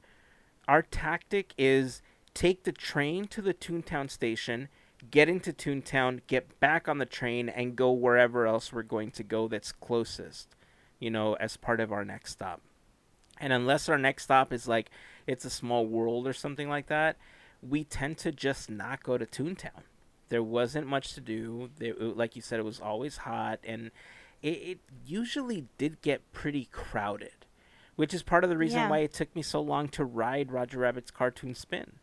[0.68, 2.02] our tactic is
[2.34, 4.68] take the train to the Toontown station,
[5.12, 9.24] get into Toontown, get back on the train, and go wherever else we're going to
[9.24, 10.56] go that's closest,
[11.00, 12.62] you know, as part of our next stop.
[13.40, 14.90] And unless our next stop is like
[15.28, 17.18] it's a small world or something like that,
[17.62, 19.84] we tend to just not go to Toontown.
[20.30, 21.70] There wasn't much to do.
[21.78, 23.92] There, like you said, it was always hot, and
[24.42, 27.46] it, it usually did get pretty crowded,
[27.96, 28.90] which is part of the reason Yeah.
[28.90, 31.94] why it took me so long to ride Roger Rabbit's Car Toon Spin.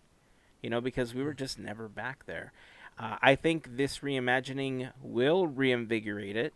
[0.62, 2.52] You know, because we were just never back there.
[2.96, 6.54] Uh, I think this reimagining will reinvigorate it.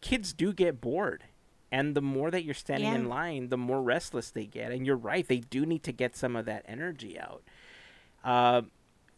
[0.00, 1.24] Kids do get bored.
[1.70, 2.94] And the more that you're standing Yeah.
[2.96, 4.72] in line, the more restless they get.
[4.72, 7.42] And you're right, they do need to get some of that energy out.
[8.24, 8.62] Uh,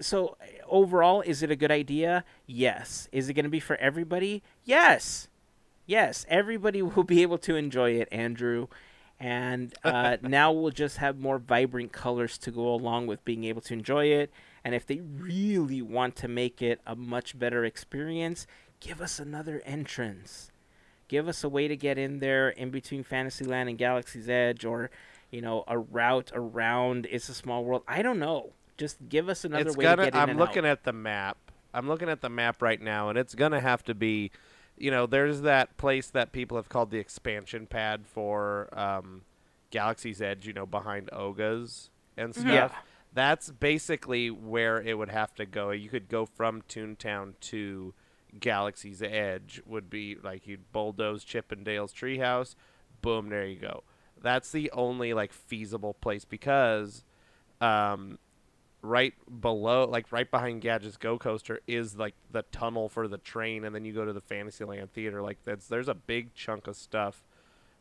[0.01, 0.37] so,
[0.69, 2.25] overall, is it a good idea?
[2.47, 3.09] Yes.
[3.13, 4.43] Is it going to be for everybody?
[4.65, 5.29] Yes.
[5.87, 6.27] Yes.
[6.29, 8.69] Everybody will be able to enjoy it, Andrew.
[9.19, 13.63] And uh, now we'll just have more vibrant colors to go along with being able
[13.63, 14.31] to enjoy it.
[14.65, 18.47] And if they really want to make it a much better experience,
[18.81, 20.51] give us another entrance.
[21.09, 24.91] Give us a way to get in there in between Fantasyland and Galaxy's Edge, or
[25.31, 27.83] you know, a route around It's a Small World.
[27.87, 28.53] I don't know.
[28.77, 30.05] Just give us another it's way gonna.
[30.07, 30.71] to get in I'm looking out.
[30.71, 31.39] at the map.
[31.73, 34.31] I'm looking at the map right now, and it's gonna have to be,
[34.77, 39.23] you know, there's that place that people have called the expansion pad for um,
[39.71, 40.47] Galaxy's Edge.
[40.47, 42.47] You know, behind Oga's and stuff.
[42.47, 42.71] Yeah.
[43.13, 45.71] That's basically where it would have to go.
[45.71, 47.95] You could go from Toontown to
[48.39, 49.63] Galaxy's Edge.
[49.67, 52.55] Would be like you'd bulldoze Chip 'n Dale's treehouse.
[53.01, 53.85] Boom, there you go.
[54.21, 57.05] That's the only like feasible place because
[57.61, 58.19] um,
[58.87, 63.65] right below, like right behind Gadget's Go Coaster, is like the tunnel for the train,
[63.65, 65.23] and then you go to the Fantasyland Theater.
[65.23, 67.25] Like that's there's a big chunk of stuff.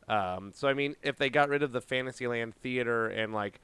[0.08, 3.60] Um, so I mean, if they got rid of the Fantasyland Theater and like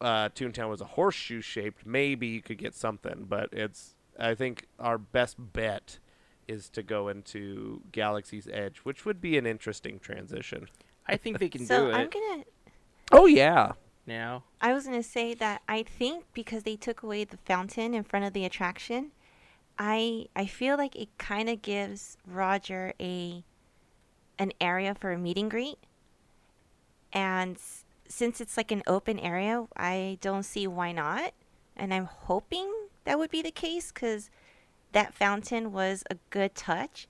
[0.00, 3.26] uh, Toontown was a horseshoe shaped, maybe you could get something.
[3.28, 5.98] But it's I think our best bet
[6.46, 10.68] is to go into Galaxy's Edge, which would be an interesting transition.
[11.06, 12.44] I think they can so do I'm it gonna.
[13.12, 13.72] Oh yeah.
[14.06, 14.44] Now.
[14.60, 18.24] I was gonna say that I think because they took away the fountain in front
[18.24, 19.12] of the attraction,
[19.78, 23.44] I I feel like it kind of gives Roger a
[24.38, 25.78] an area for a meet and greet,
[27.12, 27.56] and
[28.08, 31.32] since it's like an open area, I don't see why not,
[31.76, 32.72] and I'm hoping
[33.04, 34.30] that would be the case because
[34.92, 37.08] that fountain was a good touch,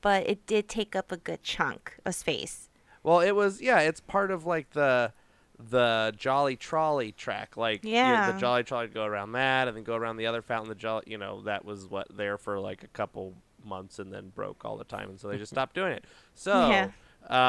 [0.00, 2.68] but it did take up a good chunk of space.
[3.02, 3.80] Well, it was yeah.
[3.80, 5.12] It's part of like the
[5.58, 7.56] the Jolly Trolley track.
[7.56, 8.32] Like you know, Yeah.
[8.32, 10.68] the Jolly Trolley would go around that, and then go around the other fountain.
[10.68, 13.34] The Jolly, you know, that was what there for like a couple
[13.64, 16.04] months, and then broke all the time, and so they just stopped doing it.
[16.34, 16.90] So Yeah.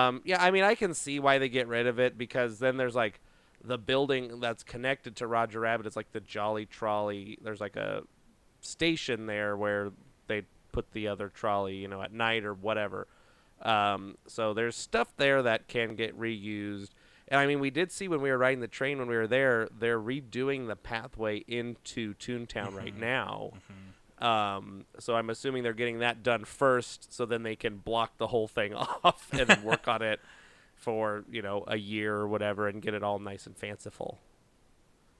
[0.08, 2.78] um, yeah, I mean, I can see why they get rid of it because then
[2.78, 3.20] there's like
[3.64, 7.38] the building that's connected to Roger Rabbit is like the Jolly Trolley.
[7.42, 8.04] There's like a
[8.62, 9.92] station there where
[10.28, 13.08] they put the other trolley, you know, at night or whatever.
[13.64, 16.90] Um, so there's stuff there that can get reused.
[17.30, 19.28] And I mean, we did see when we were riding the train when we were
[19.28, 23.52] there, they're redoing the pathway into Toontown right now.
[24.20, 28.28] Um, so I'm assuming they're getting that done first, so then they can block the
[28.28, 28.74] whole thing
[29.04, 30.20] off and then work on it
[30.76, 34.20] for you know a year or whatever, and get it all nice and fanciful.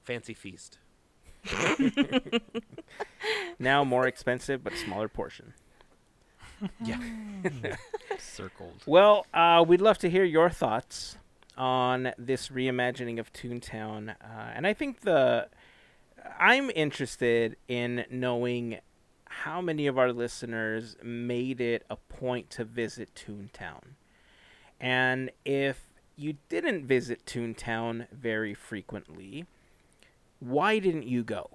[0.02, 0.78] Fancy feast.
[3.58, 5.54] Now more expensive, but smaller portion.
[6.84, 6.98] Yeah.
[8.18, 8.82] Circled.
[8.84, 11.16] Well, uh, we'd love to hear your thoughts
[11.58, 15.48] on this reimagining of Toontown, uh, and I think the
[16.38, 18.78] I'm interested in knowing
[19.26, 23.96] how many of our listeners made it a point to visit Toontown,
[24.80, 29.46] and if you didn't visit Toontown very frequently,
[30.40, 31.50] why didn't you go?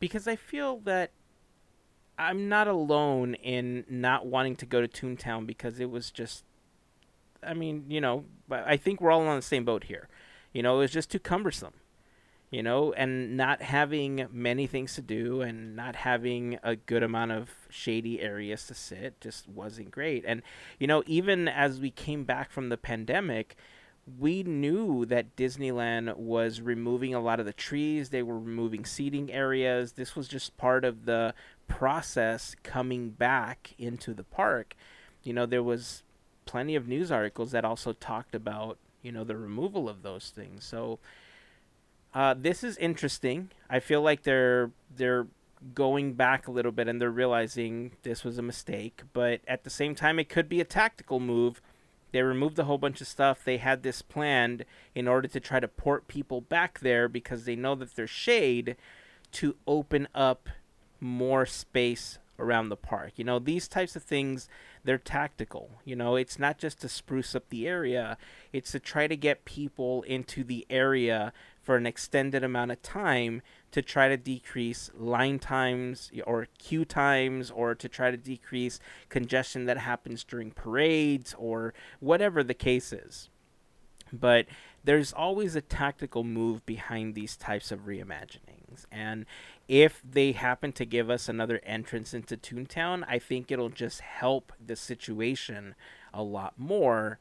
[0.00, 1.10] Because I feel that
[2.18, 6.44] I'm not alone in not wanting to go to Toontown because it was just
[7.44, 10.08] I mean, you know, but I think we're all on the same boat here.
[10.52, 11.72] You know, it was just too cumbersome.
[12.50, 17.32] You know, and not having many things to do and not having a good amount
[17.32, 20.22] of shady areas to sit just wasn't great.
[20.26, 20.42] And
[20.78, 23.56] you know, even as we came back from the pandemic,
[24.18, 28.10] we knew that Disneyland was removing a lot of the trees.
[28.10, 29.92] They were removing seating areas.
[29.92, 31.32] This was just part of the
[31.68, 34.74] process coming back into the park.
[35.22, 36.02] You know, there was
[36.44, 40.64] plenty of news articles that also talked about, you know, the removal of those things.
[40.64, 40.98] So
[42.14, 43.50] uh, this is interesting.
[43.70, 45.26] I feel like they're they're
[45.74, 49.70] going back a little bit and they're realizing this was a mistake, but at the
[49.70, 51.62] same time it could be a tactical move
[52.12, 53.42] they removed a whole bunch of stuff.
[53.42, 54.64] They had this planned
[54.94, 58.76] in order to try to port people back there because they know that there's shade
[59.32, 60.48] to open up
[61.00, 63.12] more space around the park.
[63.16, 64.46] You know, these types of things,
[64.84, 65.70] they're tactical.
[65.84, 68.16] You know, it's not just to spruce up the area,
[68.52, 73.40] it's to try to get people into the area for an extended amount of time
[73.70, 79.66] to try to decrease line times or queue times or to try to decrease congestion
[79.66, 83.28] that happens during parades or whatever the case is.
[84.12, 84.46] But
[84.84, 88.84] there's always a tactical move behind these types of reimaginings.
[88.90, 89.24] And
[89.68, 94.52] if they happen to give us another entrance into Toontown, I think it'll just help
[94.64, 95.74] the situation
[96.12, 97.18] a lot more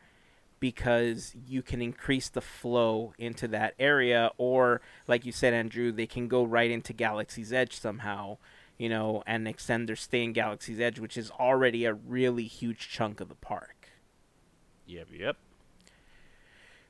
[0.59, 6.05] because you can increase the flow into that area or like you said andrew they
[6.05, 8.37] can go right into galaxy's edge somehow
[8.77, 12.89] you know and extend their stay in galaxy's edge which is already a really huge
[12.89, 13.89] chunk of the park
[14.85, 15.07] Yep.
[15.17, 15.37] Yep.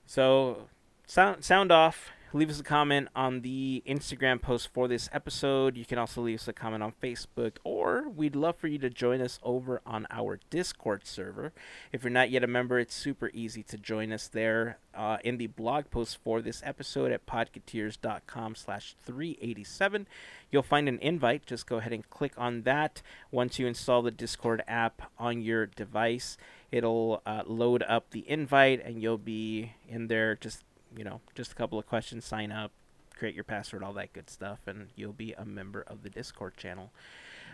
[0.06, 0.68] so
[1.06, 5.76] sound sound off leave us a comment on the Instagram post for this episode.
[5.76, 8.90] You can also leave us a comment on Facebook, or we'd love for you to
[8.90, 11.52] join us over on our Discord server.
[11.92, 15.38] If you're not yet a member, it's super easy to join us there uh, in
[15.38, 20.08] the blog post for this episode at podcateers.com slash 387.
[20.52, 21.46] You'll find an invite.
[21.46, 23.02] Just go ahead and click on that.
[23.30, 26.38] Once you install the Discord app on your device,
[26.72, 30.64] it'll uh, load up the invite, and you'll be in there just
[30.96, 32.72] you know, just a couple of questions, sign up,
[33.18, 36.58] create your password, all that good stuff, and you'll be a member of the Discord
[36.58, 36.92] channel.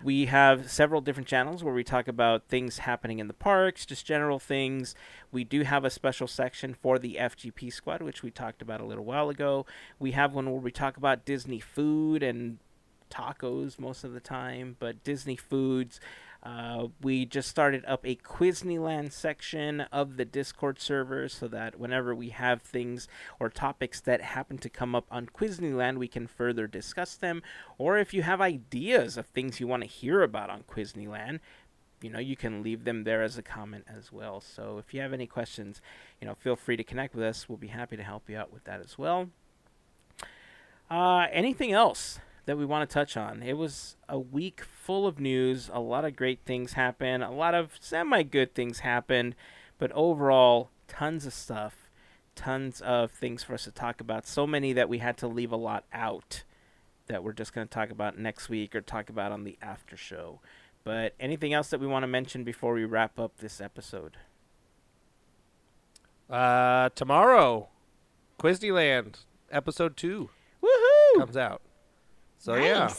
[0.03, 4.05] We have several different channels where we talk about things happening in the parks, just
[4.05, 4.95] general things.
[5.31, 8.85] We do have a special section for the FGP squad, which we talked about a
[8.85, 9.65] little while ago.
[9.99, 12.59] We have one where we talk about Disney food and
[13.09, 15.99] tacos most of the time, but Disney foods.
[16.43, 22.15] Uh, we just started up a Quizneyland section of the Discord server so that whenever
[22.15, 23.07] we have things
[23.39, 27.41] or topics that happen to come up on Quizneyland, we can further discuss them.
[27.77, 31.39] Or if you have ideas of things you want to hear about on Quizneyland,
[32.01, 34.39] you know, you can leave them there as a comment as well.
[34.39, 35.81] So if you have any questions,
[36.21, 37.49] you know, feel free to connect with us.
[37.49, 39.29] We'll be happy to help you out with that as well.
[40.89, 43.43] Uh, anything else that we want to touch on?
[43.43, 45.69] It was a week full of news.
[45.71, 47.21] A lot of great things happened.
[47.23, 49.35] A lot of semi good things happened.
[49.77, 51.89] But overall, tons of stuff.
[52.35, 54.25] Tons of things for us to talk about.
[54.25, 56.43] So many that we had to leave a lot out
[57.07, 59.97] that we're just going to talk about next week or talk about on the after
[59.97, 60.39] show.
[60.83, 64.17] But anything else that we want to mention before we wrap up this episode?
[66.29, 67.67] Uh, tomorrow,
[68.39, 70.29] Quizneyland episode two
[70.63, 71.19] Woohoo!
[71.19, 71.61] comes out.
[72.37, 72.93] So yeah,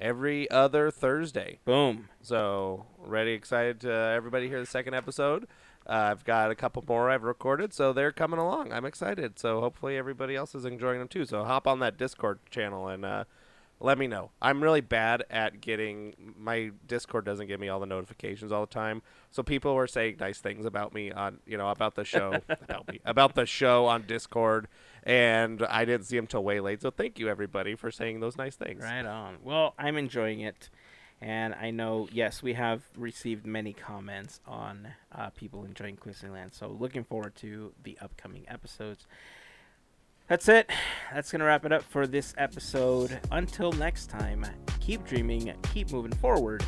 [0.00, 1.58] every other Thursday.
[1.64, 2.08] Boom.
[2.22, 5.46] So ready, excited to everybody hear the second episode.
[5.86, 8.72] Uh, I've got a couple more I've recorded, so they're coming along.
[8.72, 9.38] I'm excited.
[9.38, 11.24] So hopefully everybody else is enjoying them too.
[11.24, 13.24] So hop on that Discord channel and uh,
[13.80, 14.30] let me know.
[14.42, 18.72] I'm really bad at getting my Discord doesn't give me all the notifications all the
[18.72, 19.02] time.
[19.30, 22.88] So people were saying nice things about me on you know about the show about
[22.88, 24.68] me about the show on Discord,
[25.08, 26.82] and I didn't see him till way late.
[26.82, 28.82] So thank you everybody for saying those nice things.
[28.82, 29.38] Right on.
[29.42, 30.68] Well, I'm enjoying it.
[31.20, 36.54] And I know, yes, we have received many comments on uh, people enjoying Quizneyland.
[36.54, 39.06] So looking forward to the upcoming episodes.
[40.28, 40.70] That's it.
[41.12, 43.18] That's going to wrap it up for this episode.
[43.32, 44.44] Until next time,
[44.78, 46.62] keep dreaming, keep moving forward,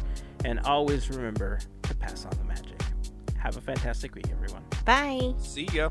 [0.47, 2.81] and always remember to pass on the magic.
[3.37, 4.65] Have a fantastic week, everyone.
[4.85, 5.35] Bye.
[5.39, 5.91] See ya.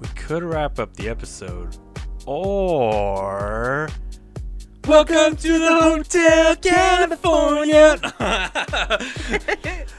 [0.00, 1.76] We could wrap up the episode,
[2.24, 3.90] or
[4.88, 7.98] welcome to the Hotel California.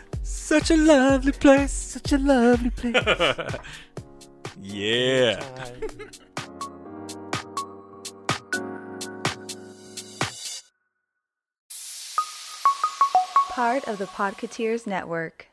[0.24, 2.96] such a lovely place, such a lovely place.
[4.60, 5.40] yeah.
[13.50, 15.51] Part of the Podcateers Network.